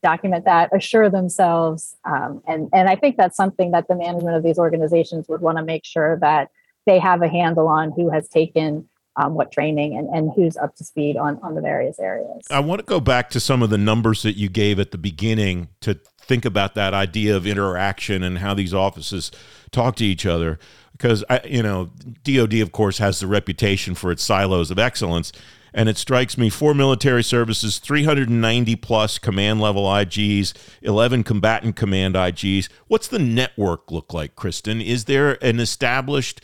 document 0.03 0.47
that, 0.47 0.75
assure 0.75 1.11
themselves, 1.11 1.97
um, 2.05 2.43
and 2.47 2.69
and 2.73 2.89
I 2.89 2.97
think 2.97 3.17
that's 3.17 3.37
something 3.37 3.73
that 3.73 3.87
the 3.87 3.97
management 3.97 4.37
of 4.37 4.43
these 4.43 4.59
organizations 4.59 5.29
would 5.29 5.43
want 5.43 5.59
to 5.59 5.65
make 5.65 5.85
sure 5.85 6.19
that 6.21 6.51
they 6.87 6.99
have 6.99 7.23
a 7.23 7.29
handle 7.29 7.69
on 7.69 7.93
who 7.93 8.11
has 8.11 8.29
taken 8.29 8.89
um, 9.17 9.35
what 9.35 9.53
training 9.53 9.97
and, 9.97 10.09
and 10.09 10.33
who's 10.35 10.57
up 10.57 10.75
to 10.77 10.85
speed 10.85 11.17
on, 11.17 11.39
on 11.43 11.55
the 11.55 11.61
various 11.61 11.99
areas. 11.99 12.45
I 12.51 12.61
want 12.61 12.81
to 12.81 12.85
go 12.85 13.01
back 13.01 13.31
to 13.31 13.41
some 13.41 13.63
of 13.63 13.71
the 13.71 13.79
numbers 13.79 14.23
that 14.23 14.37
you 14.37 14.49
gave 14.49 14.81
at 14.81 14.91
the 14.91 14.99
beginning 14.99 15.69
to 15.81 15.99
think 16.21 16.45
about 16.45 16.75
that 16.75 16.95
idea 16.95 17.37
of 17.37 17.47
interaction 17.47 18.23
and 18.23 18.39
how 18.39 18.55
these 18.55 18.75
offices 18.75 19.31
talk 19.71 19.97
to 19.97 20.05
each 20.05 20.27
other. 20.27 20.59
Because, 20.93 21.25
I, 21.29 21.41
you 21.45 21.63
know, 21.63 21.91
DOD, 22.23 22.55
of 22.55 22.73
course, 22.73 22.99
has 22.99 23.21
the 23.21 23.27
reputation 23.27 23.95
for 23.95 24.11
its 24.11 24.23
silos 24.23 24.71
of 24.71 24.79
excellence. 24.79 25.33
And 25.77 25.89
it 25.89 25.99
strikes 25.99 26.39
me 26.39 26.51
four 26.51 26.73
military 26.73 27.25
services, 27.25 27.79
390 27.79 28.77
plus 28.77 29.19
command 29.19 29.61
level 29.61 29.85
IGs, 29.87 30.55
11 30.83 31.25
combatant 31.25 31.75
command 31.75 32.15
IGs. 32.15 32.69
What's 32.87 33.09
the 33.09 33.19
network 33.19 33.91
look 33.91 34.15
like, 34.15 34.37
Kristen? 34.37 34.81
Is 34.81 35.07
there 35.07 35.37
an 35.45 35.59
established 35.59 36.41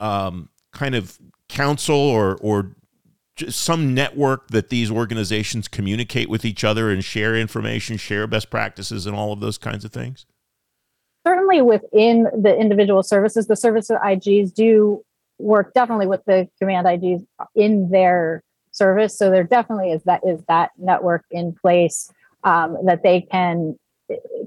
um, 0.00 0.48
kind 0.72 0.94
of 0.94 1.18
council 1.50 1.96
or 1.96 2.36
or 2.40 2.74
some 3.48 3.94
network 3.94 4.48
that 4.48 4.68
these 4.68 4.90
organizations 4.90 5.68
communicate 5.68 6.28
with 6.28 6.44
each 6.44 6.62
other 6.62 6.90
and 6.90 7.04
share 7.04 7.34
information, 7.34 7.96
share 7.96 8.26
best 8.26 8.50
practices, 8.50 9.06
and 9.06 9.16
all 9.16 9.32
of 9.32 9.40
those 9.40 9.58
kinds 9.58 9.84
of 9.84 9.92
things? 9.92 10.26
Certainly, 11.26 11.62
within 11.62 12.24
the 12.24 12.56
individual 12.56 13.02
services, 13.02 13.46
the 13.46 13.56
service 13.56 13.90
IGs 13.90 14.52
do 14.52 15.04
work 15.38 15.72
definitely 15.74 16.06
with 16.06 16.24
the 16.26 16.48
command 16.58 16.86
IGs 16.86 17.26
in 17.54 17.90
their 17.90 18.42
service. 18.72 19.16
So 19.16 19.30
there 19.30 19.44
definitely 19.44 19.92
is 19.92 20.02
that 20.04 20.20
is 20.26 20.40
that 20.48 20.70
network 20.78 21.24
in 21.30 21.52
place 21.54 22.10
um, 22.44 22.78
that 22.84 23.02
they 23.02 23.22
can 23.22 23.78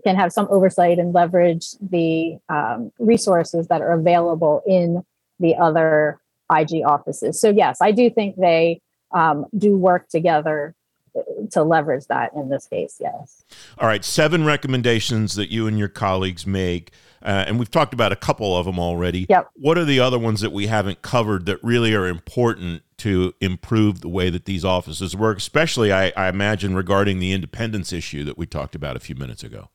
can 0.03 0.15
have 0.15 0.33
some 0.33 0.47
oversight 0.49 0.99
and 0.99 1.13
leverage 1.13 1.71
the 1.79 2.37
um, 2.49 2.91
resources 2.99 3.67
that 3.67 3.81
are 3.81 3.93
available 3.93 4.61
in 4.67 5.03
the 5.39 5.55
other 5.55 6.19
IG 6.53 6.83
offices. 6.85 7.39
So 7.39 7.49
yes, 7.49 7.77
I 7.81 7.91
do 7.91 8.09
think 8.09 8.35
they 8.37 8.81
um, 9.13 9.45
do 9.57 9.77
work 9.77 10.09
together 10.09 10.75
uh, 11.15 11.21
to 11.51 11.63
leverage 11.63 12.05
that 12.07 12.31
in 12.35 12.49
this 12.49 12.67
case. 12.67 12.97
Yes. 12.99 13.43
All 13.77 13.87
right, 13.87 14.03
seven 14.03 14.45
recommendations 14.45 15.35
that 15.35 15.51
you 15.51 15.67
and 15.67 15.77
your 15.77 15.87
colleagues 15.87 16.47
make, 16.47 16.91
uh, 17.21 17.45
and 17.47 17.59
we've 17.59 17.71
talked 17.71 17.93
about 17.93 18.11
a 18.11 18.15
couple 18.15 18.57
of 18.57 18.65
them 18.65 18.79
already. 18.79 19.27
Yep. 19.29 19.49
What 19.55 19.77
are 19.77 19.85
the 19.85 19.99
other 19.99 20.19
ones 20.19 20.41
that 20.41 20.51
we 20.51 20.67
haven't 20.67 21.01
covered 21.01 21.45
that 21.45 21.63
really 21.63 21.93
are 21.93 22.07
important 22.07 22.81
to 22.97 23.33
improve 23.41 24.01
the 24.01 24.09
way 24.09 24.29
that 24.29 24.45
these 24.45 24.63
offices 24.63 25.15
work, 25.15 25.37
especially 25.37 25.91
I, 25.91 26.11
I 26.15 26.29
imagine 26.29 26.73
regarding 26.73 27.19
the 27.19 27.31
independence 27.33 27.91
issue 27.91 28.23
that 28.23 28.37
we 28.37 28.45
talked 28.45 28.75
about 28.75 28.95
a 28.95 28.99
few 28.99 29.15
minutes 29.15 29.43
ago. 29.43 29.69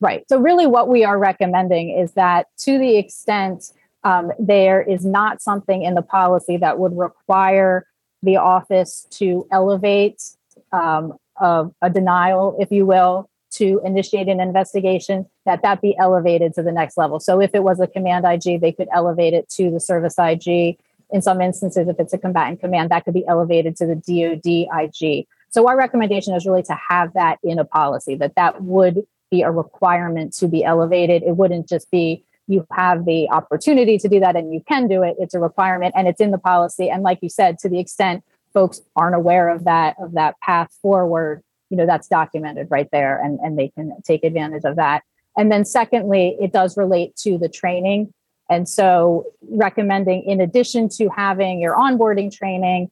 Right. 0.00 0.24
So 0.28 0.38
really, 0.38 0.66
what 0.66 0.88
we 0.88 1.04
are 1.04 1.18
recommending 1.18 1.90
is 1.90 2.12
that 2.12 2.48
to 2.58 2.78
the 2.78 2.98
extent 2.98 3.72
um, 4.06 4.30
there 4.38 4.80
is 4.80 5.04
not 5.04 5.42
something 5.42 5.82
in 5.82 5.94
the 5.94 6.02
policy 6.02 6.56
that 6.58 6.78
would 6.78 6.96
require 6.96 7.88
the 8.22 8.36
office 8.36 9.04
to 9.10 9.48
elevate 9.50 10.22
um, 10.70 11.14
a, 11.38 11.66
a 11.82 11.90
denial, 11.90 12.56
if 12.60 12.70
you 12.70 12.86
will, 12.86 13.28
to 13.50 13.80
initiate 13.84 14.28
an 14.28 14.38
investigation, 14.38 15.26
that 15.44 15.60
that 15.62 15.80
be 15.80 15.96
elevated 15.98 16.54
to 16.54 16.62
the 16.62 16.70
next 16.70 16.96
level. 16.96 17.18
So 17.18 17.40
if 17.40 17.52
it 17.52 17.64
was 17.64 17.80
a 17.80 17.88
command 17.88 18.24
IG, 18.24 18.60
they 18.60 18.70
could 18.70 18.86
elevate 18.92 19.34
it 19.34 19.48
to 19.50 19.72
the 19.72 19.80
service 19.80 20.14
IG. 20.20 20.78
In 21.10 21.20
some 21.20 21.40
instances, 21.40 21.88
if 21.88 21.98
it's 21.98 22.12
a 22.12 22.18
combatant 22.18 22.60
command, 22.60 22.90
that 22.92 23.04
could 23.04 23.14
be 23.14 23.26
elevated 23.26 23.74
to 23.78 23.86
the 23.86 23.96
DoD 23.96 24.68
IG. 24.84 25.26
So 25.48 25.68
our 25.68 25.76
recommendation 25.76 26.32
is 26.34 26.46
really 26.46 26.62
to 26.64 26.78
have 26.90 27.12
that 27.14 27.38
in 27.42 27.58
a 27.58 27.64
policy, 27.64 28.14
that 28.16 28.36
that 28.36 28.62
would 28.62 29.04
be 29.32 29.42
a 29.42 29.50
requirement 29.50 30.32
to 30.34 30.46
be 30.46 30.62
elevated. 30.62 31.24
It 31.24 31.36
wouldn't 31.36 31.68
just 31.68 31.90
be 31.90 32.22
you 32.48 32.66
have 32.72 33.04
the 33.04 33.28
opportunity 33.30 33.98
to 33.98 34.08
do 34.08 34.20
that 34.20 34.36
and 34.36 34.52
you 34.52 34.62
can 34.66 34.88
do 34.88 35.02
it 35.02 35.16
it's 35.18 35.34
a 35.34 35.40
requirement 35.40 35.94
and 35.96 36.08
it's 36.08 36.20
in 36.20 36.30
the 36.30 36.38
policy 36.38 36.88
and 36.88 37.02
like 37.02 37.18
you 37.22 37.28
said 37.28 37.58
to 37.58 37.68
the 37.68 37.78
extent 37.78 38.22
folks 38.54 38.80
aren't 38.94 39.16
aware 39.16 39.48
of 39.48 39.64
that 39.64 39.96
of 40.00 40.12
that 40.12 40.38
path 40.40 40.70
forward 40.80 41.42
you 41.70 41.76
know 41.76 41.86
that's 41.86 42.08
documented 42.08 42.68
right 42.70 42.88
there 42.92 43.20
and 43.22 43.38
and 43.40 43.58
they 43.58 43.68
can 43.68 43.92
take 44.04 44.24
advantage 44.24 44.64
of 44.64 44.76
that 44.76 45.02
And 45.36 45.52
then, 45.52 45.64
secondly, 45.64 46.36
it 46.40 46.52
does 46.52 46.76
relate 46.76 47.14
to 47.16 47.38
the 47.38 47.48
training. 47.48 48.12
And 48.48 48.68
so, 48.68 49.26
recommending 49.50 50.22
in 50.24 50.40
addition 50.40 50.88
to 50.90 51.08
having 51.08 51.60
your 51.60 51.76
onboarding 51.76 52.34
training, 52.34 52.90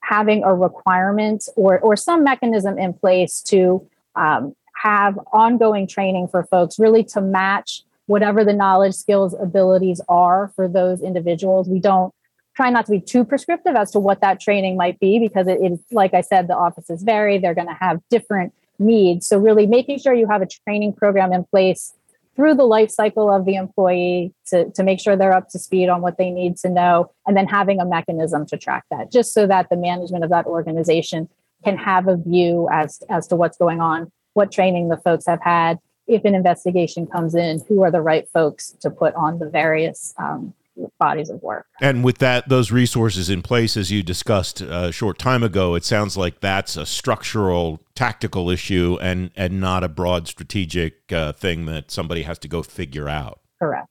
having 0.00 0.44
a 0.44 0.54
requirement 0.54 1.48
or, 1.56 1.80
or 1.80 1.96
some 1.96 2.22
mechanism 2.22 2.78
in 2.78 2.92
place 2.92 3.40
to 3.48 3.86
um, 4.14 4.54
have 4.74 5.18
ongoing 5.32 5.86
training 5.86 6.28
for 6.28 6.44
folks, 6.44 6.78
really 6.78 7.04
to 7.04 7.20
match 7.20 7.82
whatever 8.12 8.44
the 8.44 8.52
knowledge, 8.52 8.92
skills, 8.92 9.34
abilities 9.40 9.98
are 10.06 10.52
for 10.54 10.68
those 10.68 11.00
individuals. 11.00 11.66
We 11.66 11.80
don't 11.80 12.12
try 12.54 12.68
not 12.68 12.84
to 12.84 12.92
be 12.92 13.00
too 13.00 13.24
prescriptive 13.24 13.74
as 13.74 13.90
to 13.92 13.98
what 13.98 14.20
that 14.20 14.38
training 14.38 14.76
might 14.76 15.00
be 15.00 15.18
because 15.18 15.48
it 15.48 15.58
is, 15.62 15.78
like 15.90 16.12
I 16.12 16.20
said, 16.20 16.46
the 16.46 16.54
offices 16.54 17.02
vary. 17.02 17.38
They're 17.38 17.54
going 17.54 17.68
to 17.68 17.78
have 17.80 18.02
different 18.10 18.52
needs. 18.78 19.26
So, 19.26 19.38
really 19.38 19.66
making 19.66 19.98
sure 19.98 20.12
you 20.12 20.28
have 20.28 20.42
a 20.42 20.46
training 20.46 20.92
program 20.92 21.32
in 21.32 21.44
place 21.44 21.94
through 22.36 22.54
the 22.54 22.64
life 22.64 22.90
cycle 22.90 23.32
of 23.34 23.46
the 23.46 23.54
employee 23.54 24.34
to, 24.48 24.70
to 24.72 24.82
make 24.82 25.00
sure 25.00 25.16
they're 25.16 25.32
up 25.32 25.48
to 25.48 25.58
speed 25.58 25.88
on 25.88 26.02
what 26.02 26.18
they 26.18 26.30
need 26.30 26.58
to 26.58 26.68
know, 26.68 27.10
and 27.26 27.34
then 27.34 27.46
having 27.46 27.80
a 27.80 27.86
mechanism 27.86 28.44
to 28.48 28.58
track 28.58 28.84
that, 28.90 29.10
just 29.10 29.32
so 29.32 29.46
that 29.46 29.70
the 29.70 29.76
management 29.76 30.22
of 30.22 30.28
that 30.28 30.44
organization 30.44 31.30
can 31.64 31.78
have 31.78 32.08
a 32.08 32.18
view 32.18 32.68
as, 32.70 33.02
as 33.08 33.26
to 33.28 33.36
what's 33.36 33.56
going 33.56 33.80
on, 33.80 34.12
what 34.34 34.52
training 34.52 34.90
the 34.90 34.98
folks 34.98 35.24
have 35.26 35.40
had. 35.40 35.78
If 36.14 36.24
an 36.24 36.34
investigation 36.34 37.06
comes 37.06 37.34
in, 37.34 37.62
who 37.68 37.82
are 37.82 37.90
the 37.90 38.00
right 38.00 38.28
folks 38.28 38.76
to 38.80 38.90
put 38.90 39.14
on 39.14 39.38
the 39.38 39.48
various 39.48 40.14
um, 40.18 40.54
bodies 40.98 41.30
of 41.30 41.42
work. 41.42 41.66
And 41.80 42.04
with 42.04 42.18
that, 42.18 42.48
those 42.48 42.70
resources 42.70 43.28
in 43.28 43.42
place, 43.42 43.76
as 43.76 43.90
you 43.90 44.02
discussed 44.02 44.60
a 44.60 44.92
short 44.92 45.18
time 45.18 45.42
ago, 45.42 45.74
it 45.74 45.84
sounds 45.84 46.16
like 46.16 46.40
that's 46.40 46.76
a 46.76 46.86
structural, 46.86 47.80
tactical 47.94 48.50
issue, 48.50 48.98
and 49.00 49.30
and 49.36 49.60
not 49.60 49.84
a 49.84 49.88
broad 49.88 50.28
strategic 50.28 51.12
uh, 51.12 51.32
thing 51.32 51.66
that 51.66 51.90
somebody 51.90 52.22
has 52.22 52.38
to 52.40 52.48
go 52.48 52.62
figure 52.62 53.08
out. 53.08 53.40
Correct. 53.60 53.88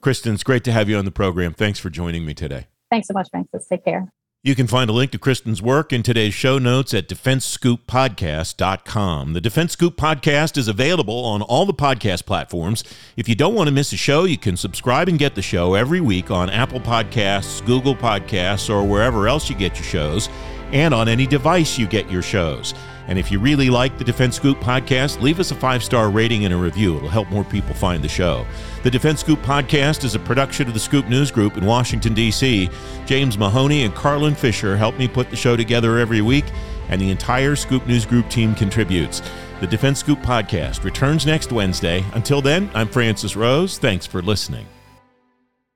Kristen, 0.00 0.34
it's 0.34 0.42
great 0.42 0.64
to 0.64 0.72
have 0.72 0.88
you 0.88 0.96
on 0.96 1.04
the 1.04 1.10
program. 1.10 1.54
Thanks 1.54 1.78
for 1.78 1.90
joining 1.90 2.24
me 2.24 2.34
today. 2.34 2.66
Thanks 2.90 3.08
so 3.08 3.14
much, 3.14 3.28
Francis. 3.30 3.66
Take 3.66 3.84
care. 3.84 4.12
You 4.46 4.54
can 4.54 4.66
find 4.66 4.90
a 4.90 4.92
link 4.92 5.10
to 5.12 5.18
Kristen's 5.18 5.62
work 5.62 5.90
in 5.90 6.02
today's 6.02 6.34
show 6.34 6.58
notes 6.58 6.92
at 6.92 7.08
defensescooppodcast.com. 7.08 9.32
The 9.32 9.40
Defense 9.40 9.72
Scoop 9.72 9.96
podcast 9.96 10.58
is 10.58 10.68
available 10.68 11.24
on 11.24 11.40
all 11.40 11.64
the 11.64 11.72
podcast 11.72 12.26
platforms. 12.26 12.84
If 13.16 13.26
you 13.26 13.34
don't 13.34 13.54
want 13.54 13.68
to 13.68 13.72
miss 13.72 13.90
a 13.94 13.96
show, 13.96 14.24
you 14.24 14.36
can 14.36 14.58
subscribe 14.58 15.08
and 15.08 15.18
get 15.18 15.34
the 15.34 15.40
show 15.40 15.72
every 15.72 16.02
week 16.02 16.30
on 16.30 16.50
Apple 16.50 16.80
Podcasts, 16.80 17.64
Google 17.64 17.96
Podcasts, 17.96 18.68
or 18.68 18.86
wherever 18.86 19.28
else 19.28 19.48
you 19.48 19.56
get 19.56 19.76
your 19.76 19.84
shows, 19.84 20.28
and 20.72 20.92
on 20.92 21.08
any 21.08 21.26
device 21.26 21.78
you 21.78 21.86
get 21.86 22.10
your 22.10 22.20
shows. 22.20 22.74
And 23.06 23.18
if 23.18 23.30
you 23.30 23.38
really 23.38 23.70
like 23.70 23.98
the 23.98 24.04
Defense 24.04 24.36
Scoop 24.36 24.58
podcast, 24.60 25.20
leave 25.20 25.38
us 25.40 25.50
a 25.50 25.54
five 25.54 25.84
star 25.84 26.10
rating 26.10 26.44
and 26.44 26.54
a 26.54 26.56
review. 26.56 26.96
It'll 26.96 27.08
help 27.08 27.28
more 27.30 27.44
people 27.44 27.74
find 27.74 28.02
the 28.02 28.08
show. 28.08 28.46
The 28.82 28.90
Defense 28.90 29.20
Scoop 29.20 29.40
podcast 29.40 30.04
is 30.04 30.14
a 30.14 30.18
production 30.18 30.68
of 30.68 30.74
the 30.74 30.80
Scoop 30.80 31.08
News 31.08 31.30
Group 31.30 31.56
in 31.56 31.64
Washington, 31.64 32.14
D.C. 32.14 32.70
James 33.06 33.36
Mahoney 33.38 33.84
and 33.84 33.94
Carlin 33.94 34.34
Fisher 34.34 34.76
help 34.76 34.96
me 34.98 35.08
put 35.08 35.30
the 35.30 35.36
show 35.36 35.56
together 35.56 35.98
every 35.98 36.22
week, 36.22 36.44
and 36.88 37.00
the 37.00 37.10
entire 37.10 37.56
Scoop 37.56 37.86
News 37.86 38.06
Group 38.06 38.28
team 38.28 38.54
contributes. 38.54 39.22
The 39.60 39.66
Defense 39.66 40.00
Scoop 40.00 40.18
podcast 40.20 40.84
returns 40.84 41.24
next 41.26 41.52
Wednesday. 41.52 42.04
Until 42.12 42.42
then, 42.42 42.70
I'm 42.74 42.88
Francis 42.88 43.36
Rose. 43.36 43.78
Thanks 43.78 44.06
for 44.06 44.20
listening. 44.20 44.66